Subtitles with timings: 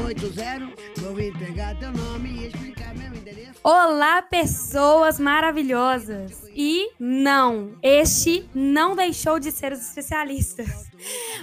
[0.00, 0.72] pro 80.
[0.98, 3.60] Vou entregar teu nome e explicar meu endereço.
[3.62, 6.48] Olá, pessoas maravilhosas!
[6.54, 10.90] E não, este não deixou de ser os especialistas.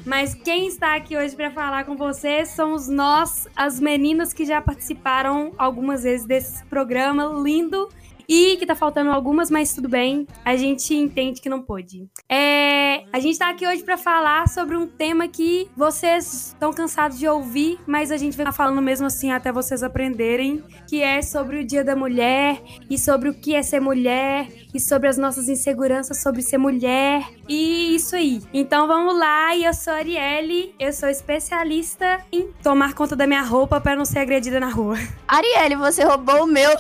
[0.06, 4.62] Mas quem está aqui hoje para falar com vocês somos nós, as meninas que já
[4.62, 7.88] participaram algumas vezes desse programa lindo
[8.28, 10.28] e que tá faltando algumas, mas tudo bem.
[10.44, 12.08] A gente entende que não pôde.
[12.28, 12.77] É,
[13.12, 17.28] a gente tá aqui hoje para falar sobre um tema que vocês estão cansados de
[17.28, 21.66] ouvir, mas a gente vai falando mesmo assim até vocês aprenderem, que é sobre o
[21.66, 26.22] Dia da Mulher e sobre o que é ser mulher e sobre as nossas inseguranças
[26.22, 28.42] sobre ser mulher e isso aí.
[28.54, 33.28] Então vamos lá, e eu sou a Arielle, eu sou especialista em tomar conta da
[33.28, 34.98] minha roupa para não ser agredida na rua.
[35.28, 36.72] Arielle, você roubou o meu.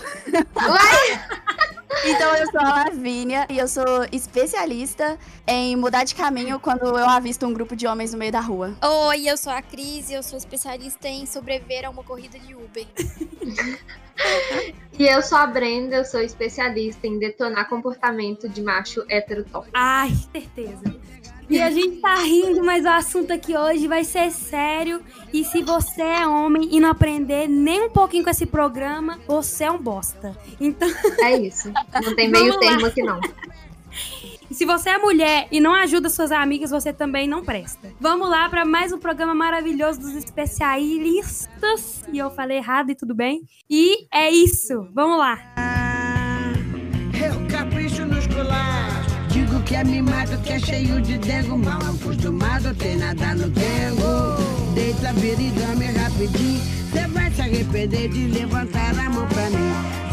[2.05, 7.09] Então eu sou a Lavínia e eu sou especialista em mudar de caminho quando eu
[7.09, 8.75] avisto um grupo de homens no meio da rua.
[9.07, 12.53] Oi, eu sou a Cris e eu sou especialista em sobreviver a uma corrida de
[12.53, 12.85] Uber.
[14.97, 19.71] E eu sou a Brenda, eu sou especialista em detonar comportamento de macho heterotópico.
[19.73, 20.81] Ai, certeza.
[21.49, 25.01] E a gente tá rindo, mas o assunto aqui hoje vai ser sério.
[25.31, 29.63] E se você é homem e não aprender nem um pouquinho com esse programa, você
[29.63, 30.35] é um bosta.
[30.59, 30.89] Então.
[31.21, 31.71] É isso.
[32.03, 33.21] Não tem meio termo aqui, não.
[34.57, 37.93] Se você é mulher e não ajuda suas amigas, você também não presta.
[37.99, 42.03] Vamos lá para mais um programa maravilhoso dos especialistas.
[42.11, 43.43] E eu falei errado e tudo bem.
[43.69, 44.87] E é isso.
[44.95, 45.37] Vamos lá.
[47.13, 48.25] Eu capricho nos.
[49.29, 51.55] Digo que é mimado, que é cheio de dengo.
[51.55, 54.73] Mal acostumado, tem nada no dengo.
[54.73, 56.59] Deita, e dorme rapidinho.
[56.91, 60.06] Cê vai se arrepender de levantar a mão pra mim.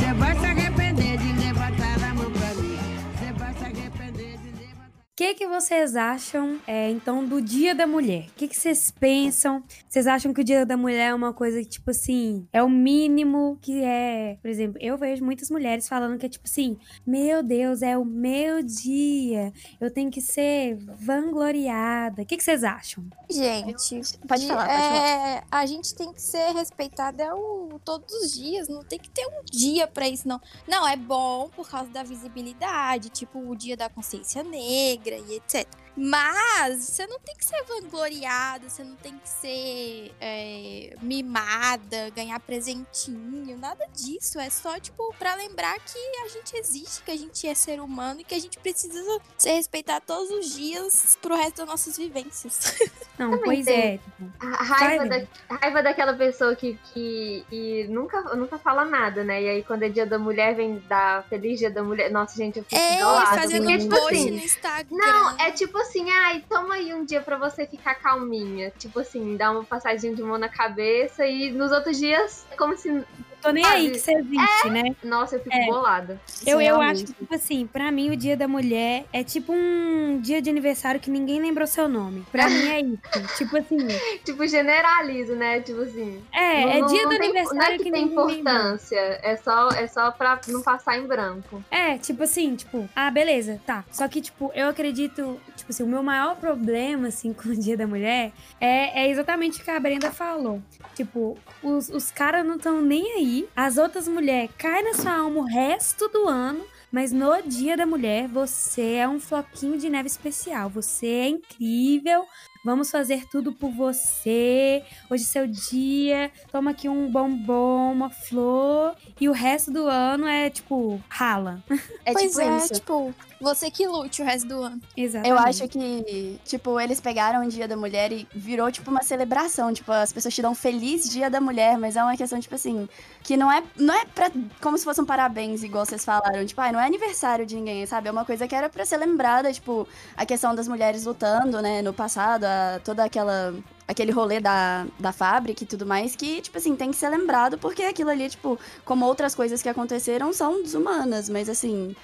[5.15, 8.27] O que, que vocês acham, é, então, do Dia da Mulher?
[8.31, 9.63] O que, que vocês pensam?
[9.89, 12.69] Vocês acham que o Dia da Mulher é uma coisa que, tipo assim, é o
[12.69, 14.37] mínimo que é.
[14.43, 16.77] Por exemplo, eu vejo muitas mulheres falando que é tipo assim:
[17.07, 22.23] meu Deus, é o meu dia, eu tenho que ser vangloriada.
[22.23, 23.05] O que, que vocês acham?
[23.31, 24.97] Gente, Pode de- falar, pode falar.
[25.29, 29.25] é, a gente tem que ser respeitada o- todos os dias, não tem que ter
[29.29, 30.41] um dia pra isso, não.
[30.67, 35.84] Não, é bom por causa da visibilidade, tipo o dia da consciência negra e etc.
[35.97, 42.41] Mas você não tem que ser vangloriada, você não tem que ser é, mimada, ganhar
[42.41, 44.41] presentinho, nada disso.
[44.41, 48.21] É só, tipo, pra lembrar que a gente existe, que a gente é ser humano
[48.21, 49.01] e que a gente precisa
[49.39, 52.75] ser respeitado todos os dias pro resto das nossas vivências.
[53.17, 53.81] Não, Também pois tem.
[53.81, 54.01] é.
[54.41, 59.23] A raiva, Vai, da, a raiva daquela pessoa que, que, que nunca, nunca fala nada,
[59.23, 59.43] né?
[59.43, 62.11] E aí, quando é dia da mulher, vem dar Feliz Dia da Mulher.
[62.11, 64.97] Nossa, gente, eu fico É, fazendo um tipo post assim, no Instagram.
[64.97, 68.71] Não, é tipo assim, ai, toma aí um dia pra você ficar calminha.
[68.79, 73.05] Tipo assim, dá uma passadinha de mão na cabeça e nos outros dias, como se.
[73.45, 74.97] Tô nem aí que você existe, né?
[75.05, 75.67] Nossa, eu fico É.
[75.67, 76.21] bolada.
[76.47, 80.19] Eu, eu acho que, tipo assim, pra mim o dia da mulher é tipo um
[80.21, 82.25] dia de aniversário que ninguém lembrou seu nome.
[82.33, 82.99] Pra mim é isso.
[83.37, 83.77] Tipo assim,
[84.25, 85.61] Tipo, generalizo, né?
[85.61, 86.23] Tipo assim.
[86.33, 88.33] é, não- é não- dia não do tem- aniversário Não é que, que tem lembra.
[88.33, 91.63] importância, é só, é só pra não passar em branco.
[91.71, 93.85] É, tipo assim, tipo, ah, beleza, tá.
[93.91, 97.77] Só que, tipo, eu acredito, tipo assim, o meu maior problema, assim, com o Dia
[97.77, 100.63] da Mulher é, é exatamente o que a Brenda falou.
[100.95, 105.41] Tipo, os, os caras não estão nem aí, as outras mulheres caem na sua alma
[105.41, 106.65] o resto do ano.
[106.93, 110.71] Mas no Dia da Mulher, você é um floquinho de neve especial.
[110.71, 112.25] Você é incrível.
[112.65, 114.83] Vamos fazer tudo por você.
[115.11, 116.33] Hoje é seu dia.
[116.51, 118.97] Toma aqui um bombom, uma flor.
[119.21, 121.63] E o resto do ano é, tipo, rala.
[122.07, 122.73] É pois tipo é, isso.
[122.73, 124.81] tipo, você que lute o resto do ano.
[124.97, 125.31] Exatamente.
[125.31, 129.73] Eu acho que, tipo, eles pegaram o Dia da Mulher e virou, tipo, uma celebração.
[129.75, 132.55] Tipo, as pessoas te dão um feliz Dia da Mulher, mas é uma questão, tipo
[132.55, 132.89] assim,
[133.23, 134.31] que não é, não é pra,
[134.63, 136.47] como se fosse um parabéns, igual vocês falaram.
[136.47, 138.09] Tipo, ai, não é aniversário de ninguém, sabe?
[138.09, 139.87] É uma coisa que era pra ser lembrada, tipo,
[140.17, 142.47] a questão das mulheres lutando, né, no passado,
[142.85, 143.55] toda aquela
[143.87, 147.59] aquele rolê da, da fábrica e tudo mais, que, tipo assim, tem que ser lembrado,
[147.59, 151.95] porque aquilo ali, tipo, como outras coisas que aconteceram, são desumanas, mas assim,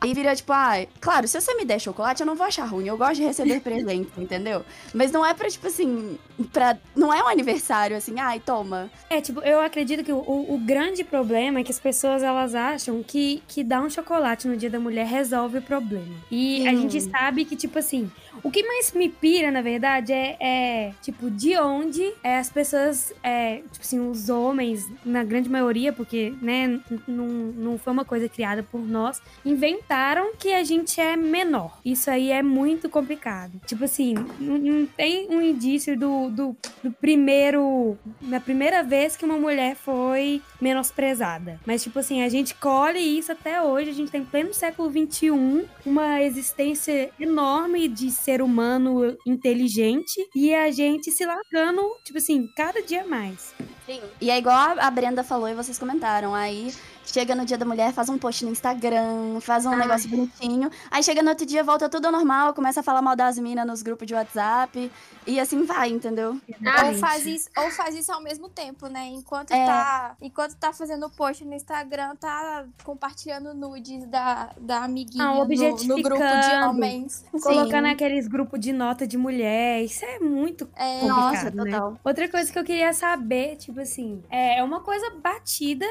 [0.00, 2.86] Aí vira tipo, ah, claro, se você me der chocolate, eu não vou achar ruim.
[2.86, 4.64] Eu gosto de receber presente, entendeu?
[4.94, 6.18] Mas não é pra, tipo assim,
[6.52, 6.76] pra.
[6.94, 8.90] Não é um aniversário assim, ai, toma.
[9.08, 13.02] É, tipo, eu acredito que o, o grande problema é que as pessoas elas acham
[13.02, 16.14] que, que dar um chocolate no dia da mulher resolve o problema.
[16.30, 18.10] E a gente sabe que, tipo assim,
[18.42, 23.12] o que mais me pira, na verdade, é, é tipo, de onde é, as pessoas,
[23.22, 28.28] é, tipo assim, os homens, na grande maioria, porque, né, não, não foi uma coisa
[28.28, 29.20] criada por nós,
[29.86, 31.78] inventaram que a gente é menor.
[31.84, 33.60] Isso aí é muito complicado.
[33.66, 37.96] Tipo assim, não, tem um indício do, do, do primeiro.
[38.20, 41.60] Na primeira vez que uma mulher foi menosprezada.
[41.64, 43.90] Mas, tipo assim, a gente colhe isso até hoje.
[43.90, 45.30] A gente tem pleno século XXI,
[45.84, 52.82] uma existência enorme de ser humano inteligente e a gente se largando, tipo assim, cada
[52.82, 53.54] dia mais.
[53.86, 54.00] Sim.
[54.20, 56.34] E é igual a Brenda falou e vocês comentaram.
[56.34, 56.72] Aí
[57.06, 59.78] chega no dia da mulher, faz um post no Instagram, faz um Ai.
[59.78, 60.70] negócio bonitinho.
[60.90, 63.66] Aí chega no outro dia, volta tudo ao normal, começa a falar mal das minas
[63.66, 64.90] nos grupos de WhatsApp.
[65.26, 66.40] E assim vai, entendeu?
[66.48, 69.06] Ou faz, isso, ou faz isso ao mesmo tempo, né?
[69.08, 69.66] Enquanto, é.
[69.66, 75.44] tá, enquanto tá fazendo post no Instagram, tá compartilhando nudes da, da amiguinha ah, no,
[75.44, 77.24] no, grupo de homens.
[77.42, 77.92] Colocando Sim.
[77.92, 79.82] aqueles grupos de nota de mulher.
[79.82, 81.04] Isso é muito é.
[81.06, 81.64] Nossa, né?
[81.64, 81.98] total.
[82.04, 85.86] Outra coisa que eu queria saber, tipo assim, é uma coisa batida.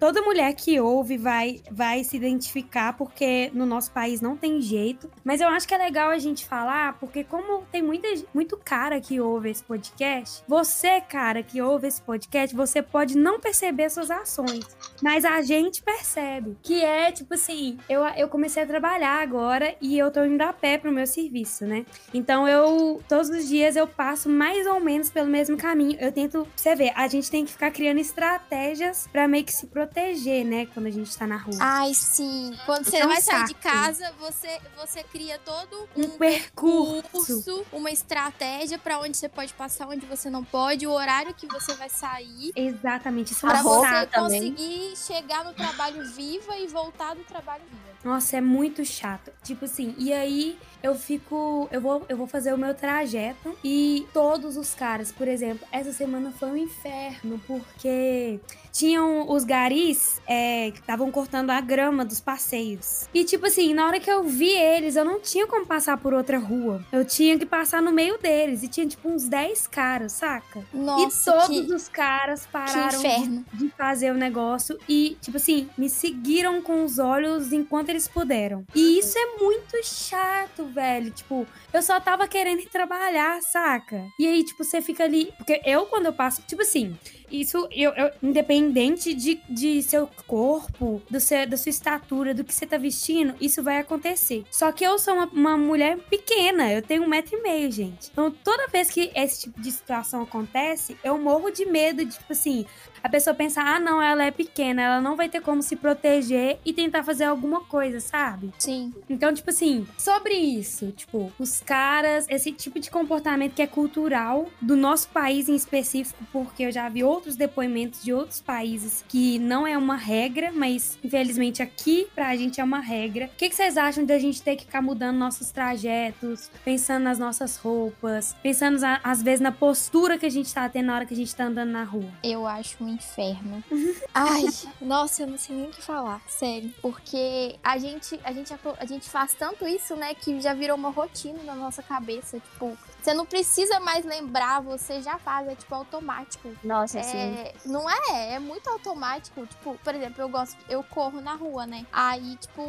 [0.00, 5.08] Toda mulher que ouve vai, vai se identificar, porque no nosso país não tem jeito.
[5.24, 9.00] Mas eu acho que é legal a gente falar, porque como tem muita, muito cara
[9.00, 14.10] que ouve esse podcast, você, cara, que ouve esse podcast, você pode não perceber suas
[14.10, 14.66] ações.
[15.00, 16.56] Mas a gente percebe.
[16.60, 20.52] Que é, tipo assim, eu, eu comecei a trabalhar agora e eu tô indo a
[20.52, 21.86] pé pro meu serviço, né?
[22.12, 25.96] Então eu, todos os dias eu passo mais ou menos pelo mesmo caminho.
[26.00, 29.68] Eu tento, você vê, a gente tem que ficar criando estratégias para meio que se
[29.68, 30.66] proteger, né?
[30.66, 31.56] Quando a gente tá na rua.
[31.60, 32.56] Ai, sim.
[32.66, 37.02] Quando você vai sair de casa, você, você cria todo um, um percurso.
[37.02, 41.46] percurso, uma estratégia para onde você pode passar, onde você não pode, o horário que
[41.46, 42.52] você vai sair.
[42.56, 43.32] Exatamente.
[43.32, 47.98] Isso é pra você conseguir chegar no trabalho viva e voltar do trabalho viva.
[48.04, 49.30] Nossa, é muito chato.
[49.42, 51.68] Tipo assim, e aí eu fico.
[51.70, 55.92] Eu vou, eu vou fazer o meu trajeto e todos os caras, por exemplo, essa
[55.92, 58.40] semana foi um inferno, porque
[58.72, 63.08] tinham os garis é, que estavam cortando a grama dos passeios.
[63.12, 66.14] E, tipo assim, na hora que eu vi eles, eu não tinha como passar por
[66.14, 66.84] outra rua.
[66.92, 68.62] Eu tinha que passar no meio deles.
[68.62, 70.64] E tinha, tipo, uns 10 caras, saca?
[70.72, 71.74] Nossa, e todos que...
[71.74, 76.98] os caras pararam de, de fazer o negócio e, tipo assim, me seguiram com os
[76.98, 78.64] olhos enquanto eles puderam.
[78.74, 81.10] E isso é muito chato, velho.
[81.10, 84.06] Tipo, eu só tava querendo ir trabalhar, saca?
[84.18, 85.32] E aí, tipo, você fica ali.
[85.36, 86.96] Porque eu, quando eu passo, tipo assim,
[87.30, 92.54] isso, eu, eu, independente de, de seu corpo, do seu, da sua estatura, do que
[92.54, 94.44] você tá vestindo, isso vai acontecer.
[94.50, 98.10] Só que eu sou uma, uma mulher pequena, eu tenho um metro e meio, gente.
[98.12, 102.32] Então, toda vez que esse tipo de situação acontece, eu morro de medo de, tipo
[102.32, 102.66] assim,
[103.02, 106.58] a pessoa pensar, ah, não, ela é pequena, ela não vai ter como se proteger
[106.64, 108.52] e tentar fazer alguma coisa, sabe?
[108.58, 108.92] Sim.
[109.08, 114.48] Então, tipo assim, sobre isso, tipo, os caras, esse tipo de comportamento que é cultural
[114.60, 119.38] do nosso país em específico, porque eu já vi outros depoimentos de outros países que
[119.38, 123.26] não é uma regra, mas infelizmente aqui pra gente é uma regra.
[123.26, 127.04] O que, que vocês acham de a gente ter que ficar mudando nossos trajetos, pensando
[127.04, 131.06] nas nossas roupas, pensando às vezes na postura que a gente tá tendo na hora
[131.06, 132.10] que a gente tá andando na rua?
[132.22, 133.62] Eu acho um inferno.
[134.14, 134.44] Ai,
[134.80, 136.72] nossa, eu não sei nem o que falar, sério.
[136.80, 140.90] Porque a gente, a gente, a gente faz tanto isso, né, que já virou uma
[140.90, 142.40] rotina na nossa cabeça.
[142.40, 142.76] Tipo,
[143.08, 146.54] você não precisa mais lembrar, você já faz, é tipo automático.
[146.62, 147.70] Nossa, é, sim.
[147.70, 149.46] Não é, é muito automático.
[149.46, 151.86] Tipo, por exemplo, eu gosto, eu corro na rua, né?
[151.90, 152.62] Aí, tipo,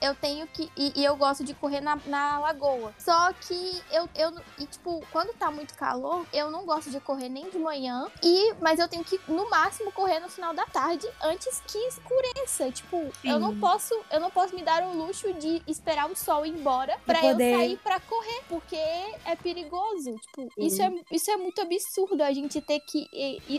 [0.00, 0.68] eu tenho que.
[0.76, 2.92] E, e eu gosto de correr na, na lagoa.
[2.98, 4.32] Só que eu, eu.
[4.58, 8.08] E, tipo, quando tá muito calor, eu não gosto de correr nem de manhã.
[8.20, 12.72] E, mas eu tenho que, no máximo, correr no final da tarde antes que escureça.
[12.72, 13.30] Tipo, sim.
[13.30, 13.94] eu não posso.
[14.10, 17.52] Eu não posso me dar o luxo de esperar o sol ir embora pra poder...
[17.52, 18.42] eu sair pra correr.
[18.48, 19.67] Porque é perigoso.
[20.20, 22.22] Tipo, isso é, isso é muito absurdo.
[22.22, 23.08] A gente ter que.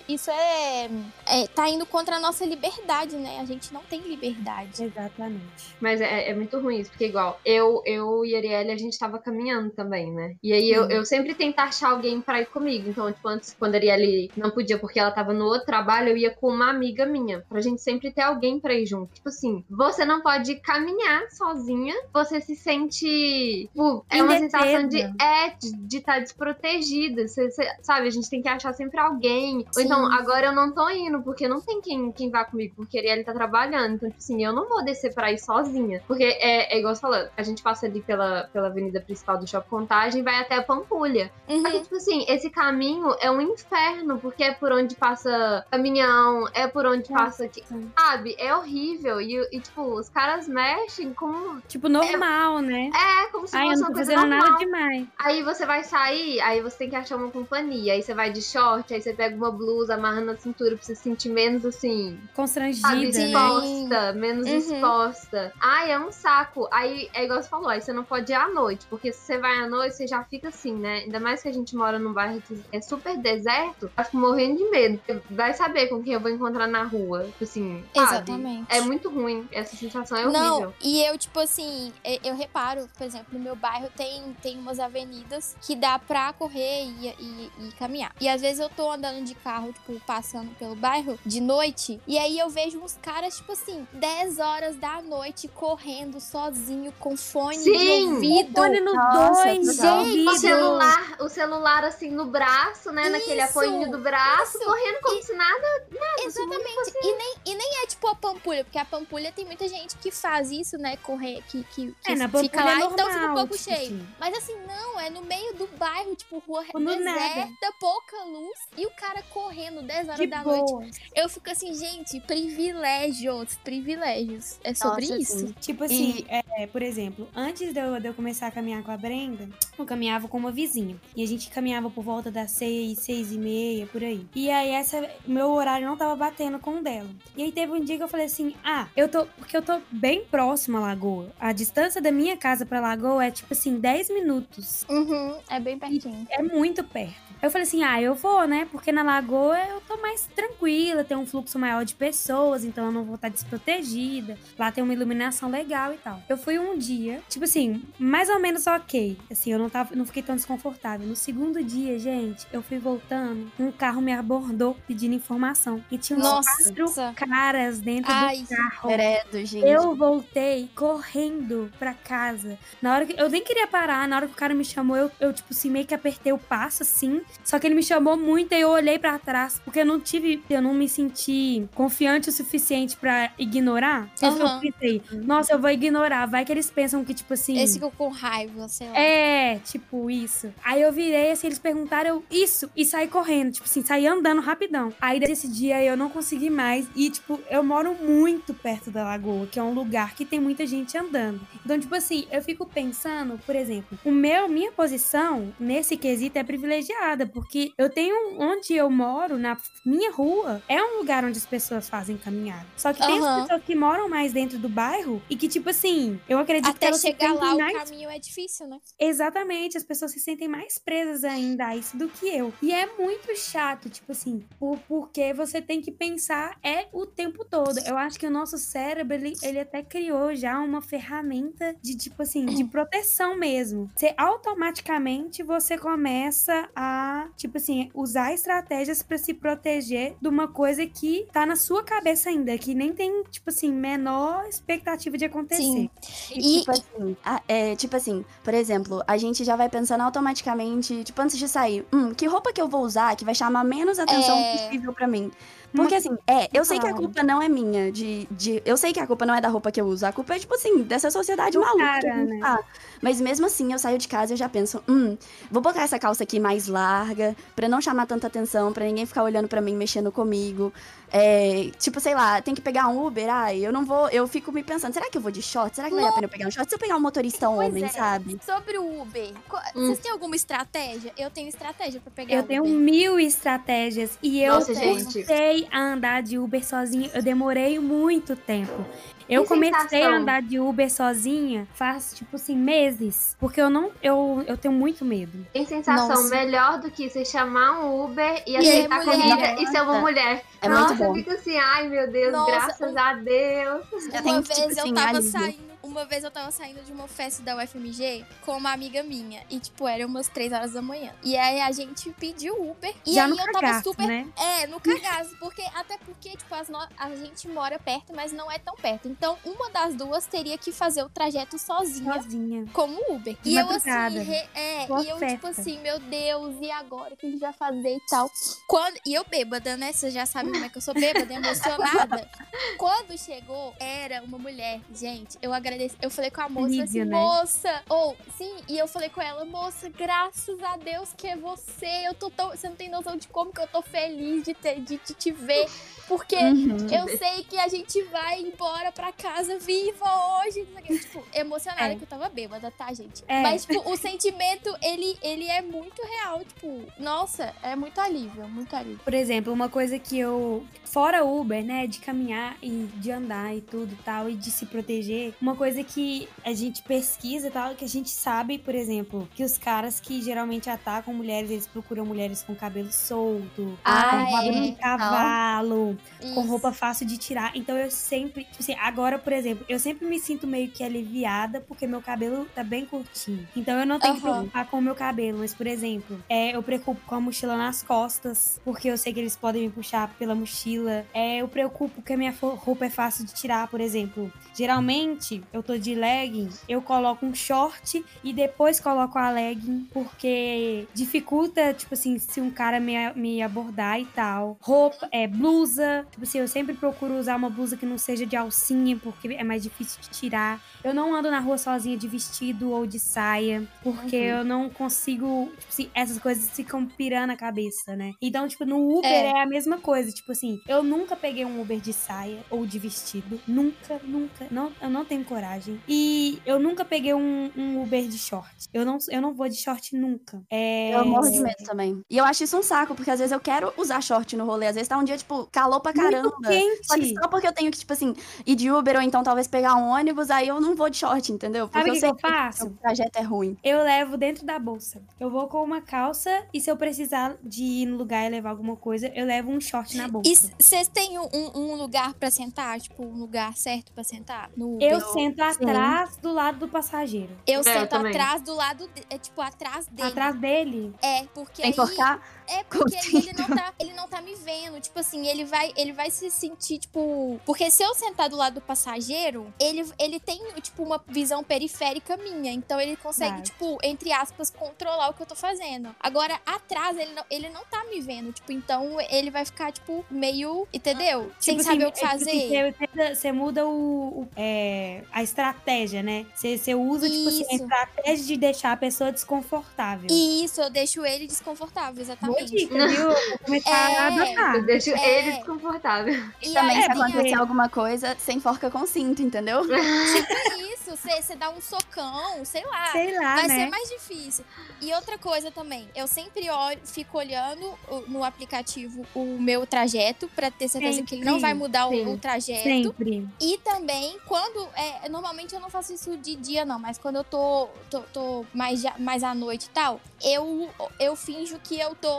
[0.08, 0.90] Isso é,
[1.28, 1.48] é.
[1.48, 3.40] Tá indo contra a nossa liberdade, né?
[3.40, 4.84] A gente não tem liberdade.
[4.84, 5.76] Exatamente.
[5.80, 8.98] Mas é, é muito ruim isso, porque igual, eu, eu e a Arielle, a gente
[8.98, 10.36] tava caminhando também, né?
[10.42, 12.90] E aí eu, eu sempre tento achar alguém pra ir comigo.
[12.90, 16.18] Então, tipo, antes, quando a Arielle não podia porque ela tava no outro trabalho, eu
[16.18, 17.42] ia com uma amiga minha.
[17.48, 19.14] Pra gente sempre ter alguém pra ir junto.
[19.14, 25.00] Tipo assim, você não pode caminhar sozinha, você se sente tipo, é uma sensação de
[25.02, 27.28] é de estar desprotegida.
[27.28, 29.58] Você, você- sabe, a gente tem que achar sempre alguém.
[29.60, 29.86] Ou Sim.
[29.86, 33.24] então, agora eu não tô indo, porque não tem quem, quem vá comigo, porque ele
[33.24, 33.96] tá trabalhando.
[33.96, 36.02] Então, tipo assim, eu não vou descer pra ir sozinha.
[36.08, 39.48] Porque é, é igual você falou, a gente passa ali pela, pela avenida principal do
[39.48, 41.32] Shopping Contagem e vai até a Pampulha.
[41.48, 41.66] Uhum.
[41.66, 46.68] Aí, tipo assim, esse caminho é um inferno, porque é por onde passa caminhão, é
[46.68, 47.48] por onde passa.
[47.48, 47.64] que-
[47.98, 48.36] Sabe?
[48.38, 49.22] É horrível.
[49.22, 51.62] E, e, tipo, os caras mexem como.
[51.68, 52.90] Tipo, normal, né?
[52.94, 54.50] É, como se Ai, fosse uma coisa fazendo normal.
[54.52, 55.08] nada demais.
[55.18, 57.94] Aí você vai sair, aí você tem que achar uma companhia.
[57.94, 60.96] Aí você vai de short, aí você pega uma blusa, amarra na cintura pra você
[60.96, 62.18] se sentir menos assim.
[62.18, 63.26] Sabe, Constrangida, né?
[63.26, 64.58] exposta, menos Uhum.
[64.58, 65.54] exposta.
[65.60, 66.68] Ai, é um saco.
[66.72, 69.38] Aí é igual você falou, aí você não pode ir à noite, porque se você
[69.38, 71.00] vai à noite, você já fica assim, né?
[71.00, 74.58] Ainda mais que a gente mora num bairro que é super deserto, eu fico morrendo
[74.58, 75.02] de medo.
[75.08, 77.24] Você vai saber com quem eu vou encontrar na rua.
[77.26, 78.10] Tipo assim, sabe?
[78.10, 78.66] Exatamente.
[78.70, 79.48] É muito ruim.
[79.52, 80.74] Essa sensação é Não, horrível.
[80.82, 81.92] e eu, tipo assim,
[82.24, 86.86] eu reparo, por exemplo, no meu bairro tem, tem umas avenidas que dá pra correr
[86.86, 88.12] e, e- e caminhar.
[88.20, 92.18] E às vezes eu tô andando de carro, tipo, passando pelo bairro de noite, e
[92.18, 97.56] aí eu vejo uns caras, tipo assim, 10 horas da noite correndo sozinho com fone
[97.58, 98.14] Sim!
[98.14, 98.56] ouvido.
[98.56, 100.32] Fone no Nossa, dois, ouvido.
[100.32, 103.08] O celular, o celular assim no braço, né?
[103.10, 104.66] Naquele Isso, apoio do braço, isso.
[104.66, 105.68] correndo como se nada.
[105.92, 106.94] nada Exatamente.
[107.04, 110.10] E nem, e nem é tipo a pampulha, porque a pampulha tem muita gente que
[110.10, 110.98] faz isso, né?
[110.98, 113.70] Correr, que, que, que É, na fica lá, é então fica um normal, pouco tipo
[113.70, 113.78] cheio.
[113.98, 114.08] assim.
[114.20, 116.98] Mas assim, não, é no meio do bairro, tipo, rua nada.
[116.98, 120.72] deserta, pouca luz, e o cara correndo 10 horas De da noite.
[120.72, 120.86] boa.
[121.16, 124.60] Eu fico assim, gente, privilégios, privilégios.
[124.64, 125.40] É sobre Nossa, isso.
[125.40, 125.56] sim.
[125.60, 128.98] Tipo assim, é, por exemplo, antes de eu, de eu começar a caminhar com a
[128.98, 130.96] Brenda, eu caminhava com uma vizinha.
[131.16, 134.26] E a gente caminhava por volta das seis, seis e meia, por aí.
[134.36, 137.10] E aí, essa, meu horário não tava batendo com o dela.
[137.36, 139.26] E aí teve um dia que eu falei assim: ah, eu tô.
[139.26, 141.32] Porque eu tô bem próximo à lagoa.
[141.40, 144.86] A distância da minha casa pra lagoa é tipo assim, 10 minutos.
[144.90, 146.28] Uhum, é bem pertinho.
[146.30, 147.29] É muito perto.
[147.42, 148.68] Eu falei assim, ah, eu vou, né?
[148.72, 152.92] Porque na lagoa eu tô mais tranquila, tem um fluxo maior de pessoas, então eu
[152.92, 154.38] não vou estar desprotegida.
[154.58, 156.22] Lá tem uma iluminação legal e tal.
[156.28, 159.18] Eu fui um dia, tipo assim, mais ou menos ok.
[159.32, 161.08] Assim, eu não, tava, não fiquei tão desconfortável.
[161.08, 165.84] No segundo dia, gente, eu fui voltando, um carro me abordou pedindo informação.
[165.90, 166.74] E tinha uns Nossa.
[166.74, 168.90] quatro caras dentro Ai, do carro.
[168.90, 169.66] Credo, gente.
[169.66, 172.58] Eu voltei correndo pra casa.
[172.82, 173.20] Na hora que.
[173.20, 174.08] Eu nem queria parar.
[174.08, 176.38] Na hora que o cara me chamou, eu, eu tipo assim, meio que apertei o
[176.38, 177.22] passo, assim.
[177.44, 179.60] Só que ele me chamou muito e eu olhei pra trás.
[179.64, 180.42] Porque eu não tive.
[180.50, 184.10] Eu não me senti confiante o suficiente pra ignorar.
[184.16, 184.56] Então Aham.
[184.56, 186.26] eu pensei, nossa, eu vou ignorar.
[186.26, 187.60] Vai que eles pensam que, tipo assim.
[187.60, 189.00] Esse ficou com raiva, sei lá.
[189.00, 190.54] É, tipo, isso.
[190.64, 194.42] Aí eu virei, assim, eles perguntaram, eu, isso, e saí correndo, tipo assim, saí andando
[194.42, 194.94] rapidão.
[195.00, 196.88] Aí desse dia eu não consegui mais.
[196.96, 200.66] E, tipo, eu moro muito perto da lagoa, que é um lugar que tem muita
[200.66, 201.42] gente andando.
[201.64, 206.44] Então, tipo assim, eu fico pensando, por exemplo, o meu, minha posição nesse quesito é
[206.44, 211.46] privilegiada, porque eu tenho onde eu moro, na minha rua, é um lugar onde as
[211.46, 212.66] pessoas fazem caminhada.
[212.78, 213.36] Só que tem Aham.
[213.36, 216.78] as pessoas que moram mais dentro do bairro e que, tipo assim, eu acredito que
[216.78, 218.80] Até elas se chegar lá, mais o caminho é difícil, né?
[219.00, 222.54] Exatamente, as pessoas se sentem mais presas ainda a isso do que eu.
[222.62, 227.46] E é muito chato, tipo assim, por, porque você tem que pensar é o tempo
[227.46, 227.80] todo.
[227.86, 232.22] Eu acho que o nosso cérebro, ele, ele até criou já uma ferramenta de, tipo
[232.22, 233.90] assim, de proteção mesmo.
[233.96, 240.86] Você automaticamente você começa a, tipo assim, usar estratégias pra se proteger de uma coisa
[240.86, 245.62] que tá na sua cabeça ainda, que nem tem, tipo assim, menor expectativa de acontecer.
[245.64, 245.90] Sim.
[246.36, 250.02] E, E- tipo assim, a- é, tipo assim, por exemplo, a gente já vai pensando
[250.02, 253.64] automaticamente, tipo, antes de sair, hum, que roupa que eu vou usar que vai chamar
[253.64, 254.58] menos atenção É.
[254.58, 255.32] possível pra mim.
[255.74, 258.62] Porque assim, é, eu sei que a culpa não é minha, de, de.
[258.66, 260.06] Eu sei que a culpa não é da roupa que eu uso.
[260.06, 262.40] A culpa é, tipo assim, dessa sociedade Do maluca cara, né?
[262.40, 262.60] tá.
[263.02, 265.18] Mas mesmo assim, eu saio de casa e eu já penso, hum,
[265.50, 269.24] vou botar essa calça aqui mais larga, pra não chamar tanta atenção, pra ninguém ficar
[269.24, 270.74] olhando pra mim, mexendo comigo.
[271.12, 274.10] É, tipo, sei lá, tem que pegar um Uber, ai, eu não vou.
[274.10, 275.76] Eu fico me pensando, será que eu vou de short?
[275.76, 276.70] Será que vale a pena eu pegar um short?
[276.70, 277.88] Se eu pegar um motorista Pois homem, é.
[277.90, 278.40] sabe?
[278.46, 279.32] Sobre o Uber,
[279.76, 279.86] Hum.
[279.88, 281.12] vocês têm alguma estratégia?
[281.18, 282.74] Eu tenho estratégia pra pegar Eu o tenho Uber.
[282.76, 285.24] mil estratégias e eu Nossa, gente.
[285.64, 287.10] Comecei a andar de Uber sozinha.
[287.14, 288.86] Eu demorei muito tempo.
[289.28, 290.12] Eu Que comecei sensação.
[290.14, 293.36] a andar de Uber sozinha faz, tipo assim, meses.
[293.40, 293.92] Porque eu não.
[294.02, 295.46] Eu, eu tenho muito medo.
[295.54, 296.30] Tem sensação Nossa.
[296.36, 299.20] melhor do que você chamar um Uber e E aceitar mulher.
[299.22, 300.44] comida e ser uma mulher.
[300.62, 301.10] É Nossa, muito bom.
[301.10, 303.86] eu fico assim, ai meu Deus, Nossa, graças um- a Deus.
[304.12, 305.32] Já Uma tem, vez tipo eu assim, tava alívio.
[305.32, 305.69] saindo.
[305.90, 309.42] Uma vez eu tava saindo de uma festa da UFMG com uma amiga minha.
[309.50, 311.14] E, tipo, era umas 3 horas da manhã.
[311.24, 312.94] E aí a gente pediu Uber.
[313.06, 314.08] E Já aí no eu tava cagaço, super.
[314.08, 314.28] né?
[314.38, 315.36] É, no cagaço.
[315.40, 319.08] Porque, até porque, tipo, as no- a gente mora perto, mas não é tão perto.
[319.08, 322.14] Então, uma das duas teria que fazer o trajeto sozinha.
[322.14, 322.66] Sozinha.
[322.74, 323.36] Como Uber.
[323.42, 325.36] De e eu assim, re- é, Boa e eu festa.
[325.36, 328.30] tipo assim, meu Deus, e agora o que a gente vai fazer e tal.
[328.68, 329.92] Quando, e eu bêbada, né?
[329.92, 332.30] Você já sabe como é que eu sou bêbada, emocionada.
[332.78, 334.80] Quando chegou, era uma mulher.
[334.94, 335.79] Gente, eu agradeci.
[336.02, 337.16] Eu falei com a moça assim, né?
[337.18, 337.82] moça.
[337.90, 342.08] Ou, sim, e eu falei com ela, moça, graças a Deus que é você.
[342.08, 342.50] Eu tô tão.
[342.50, 345.32] Você não tem noção de como que eu tô feliz de, ter, de, de te
[345.32, 345.68] ver.
[346.08, 346.88] Porque Uhum.
[346.92, 350.06] eu sei que a gente vai embora pra casa viva
[350.42, 350.68] hoje.
[350.88, 351.96] Tipo, emocionada É.
[351.96, 353.24] que eu tava bêbada, tá, gente?
[353.28, 353.42] É.
[353.44, 356.40] Mas, tipo, o sentimento, ele, ele é muito real.
[356.44, 359.00] Tipo, nossa, é muito alívio, muito alívio.
[359.04, 360.66] Por exemplo, uma coisa que eu.
[360.92, 361.86] Fora Uber, né?
[361.86, 365.34] De caminhar e de andar e tudo e tal, e de se proteger.
[365.40, 369.44] Uma coisa que a gente pesquisa e tal, que a gente sabe, por exemplo, que
[369.44, 374.50] os caras que geralmente atacam mulheres, eles procuram mulheres com cabelo solto, Ah, com rabo
[374.50, 374.62] é.
[374.62, 376.42] de cavalo, com Isso.
[376.42, 377.52] roupa fácil de tirar.
[377.56, 381.62] Então eu sempre, tipo assim, agora, por exemplo, eu sempre me sinto meio que aliviada
[381.62, 383.48] porque meu cabelo tá bem curtinho.
[383.56, 384.32] Então eu não tenho que Aham.
[384.34, 387.84] preocupar com o meu cabelo, mas por exemplo, é, eu preocupo com a mochila nas
[387.84, 390.79] costas, porque eu sei que eles podem me puxar pela mochila.
[391.14, 394.32] É, eu preocupo que a minha roupa é fácil de tirar, por exemplo.
[394.56, 400.88] Geralmente, eu tô de legging, eu coloco um short e depois coloco a legging, porque
[400.94, 404.58] dificulta, tipo assim, se um cara me, me abordar e tal.
[404.62, 406.06] Roupa, é, blusa.
[406.12, 409.44] Tipo assim, eu sempre procuro usar uma blusa que não seja de alcinha, porque é
[409.44, 410.62] mais difícil de tirar.
[410.84, 414.24] Eu não ando na rua sozinha de vestido ou de saia, porque Uhum.
[414.40, 415.52] eu não consigo.
[415.58, 418.14] Tipo assim, essas coisas ficam pirando a cabeça, né?
[418.22, 419.30] Então, tipo, no Uber É.
[419.40, 419.42] é.
[419.42, 420.12] a mesma coisa.
[420.12, 423.42] Tipo assim, eu nunca peguei um Uber de saia ou de vestido.
[423.48, 424.46] Nunca, nunca.
[424.52, 425.82] Não, eu não tenho coragem.
[425.88, 428.68] E eu nunca peguei um, um Uber de short.
[428.72, 430.44] Eu não, eu não vou de short nunca.
[430.48, 430.94] É.
[430.94, 432.00] Eu morro de medo também.
[432.08, 434.68] E eu acho isso um saco, porque às vezes eu quero usar short no rolê.
[434.68, 436.30] Às vezes tá um dia, tipo, calor pra caramba.
[436.30, 436.86] Muito quente.
[436.86, 438.14] Só que só porque eu tenho que, tipo assim,
[438.46, 441.32] ir de Uber ou então talvez pegar um ônibus, aí eu não vou de short,
[441.32, 441.68] entendeu?
[441.68, 442.68] Porque Sabe eu que, sei que eu faço?
[442.68, 443.58] o trajeto é ruim.
[443.64, 445.02] Eu levo dentro da bolsa.
[445.20, 448.52] Eu vou com uma calça e se eu precisar de ir no lugar e levar
[448.52, 450.30] alguma coisa, eu levo um short na bolsa.
[450.30, 452.80] E vocês têm um, um lugar pra sentar?
[452.82, 454.50] Tipo, um lugar certo pra sentar?
[454.58, 454.92] No Uber?
[454.92, 457.36] Eu sento atrás do lado do passageiro.
[457.48, 458.12] Eu É, eu sento também.
[458.12, 460.10] atrás do lado, de- é tipo atrás dele.
[460.10, 460.94] Atrás dele.
[461.02, 462.39] É, porque Sem aí, forcar?
[462.50, 465.94] É porque ele não tá, ele não tá me vendo, tipo assim, ele vai, ele
[465.94, 470.40] vai se sentir tipo, porque se eu sentar do lado do passageiro, ele, ele tem
[470.62, 475.26] tipo uma visão periférica minha, então ele consegue tipo, entre aspas, controlar o que eu
[475.28, 475.96] tô fazendo.
[476.00, 480.06] Agora atrás ele não, ele não tá me vendo, tipo, então ele vai ficar tipo
[480.10, 481.32] meio, entendeu?
[481.40, 482.30] Sem Tipo saber assim, o que é, tipo fazer.
[482.30, 486.26] assim, Você, você- você muda o, o- é, a estratégia, né?
[486.36, 487.64] Você, você usa, tipo assim, a Isso.
[487.64, 490.08] estratégia de deixar a pessoa desconfortável.
[490.10, 493.08] Isso, eu deixo ele desconfortável, Boa dica, viu?
[493.10, 493.98] Vou começar É.
[493.98, 494.56] a adotar.
[494.56, 495.20] Eu deixo É.
[495.20, 496.14] ele desconfortável.
[496.42, 499.62] E Também, aí se acontecer alguma coisa, sem forca com cinto, entendeu?
[500.74, 502.92] isso, você dá um socão, sei lá.
[502.92, 503.56] Sei lá, Vai né?
[503.60, 504.46] ser mais difícil.
[504.82, 507.74] E outra coisa também, eu sempre olho, fico olhando
[508.08, 512.14] no aplicativo o meu trajeto pra ter certeza que ele não Sempre, vai mudar o,
[512.14, 512.64] o trajeto.
[512.64, 513.28] Sempre.
[513.40, 514.68] E também, quando.
[514.76, 518.46] É, normalmente eu não faço isso de dia, não, mas quando eu tô, tô, tô
[518.54, 522.10] mais, já- mais à noite e tal, eu, eu finjo que eu tô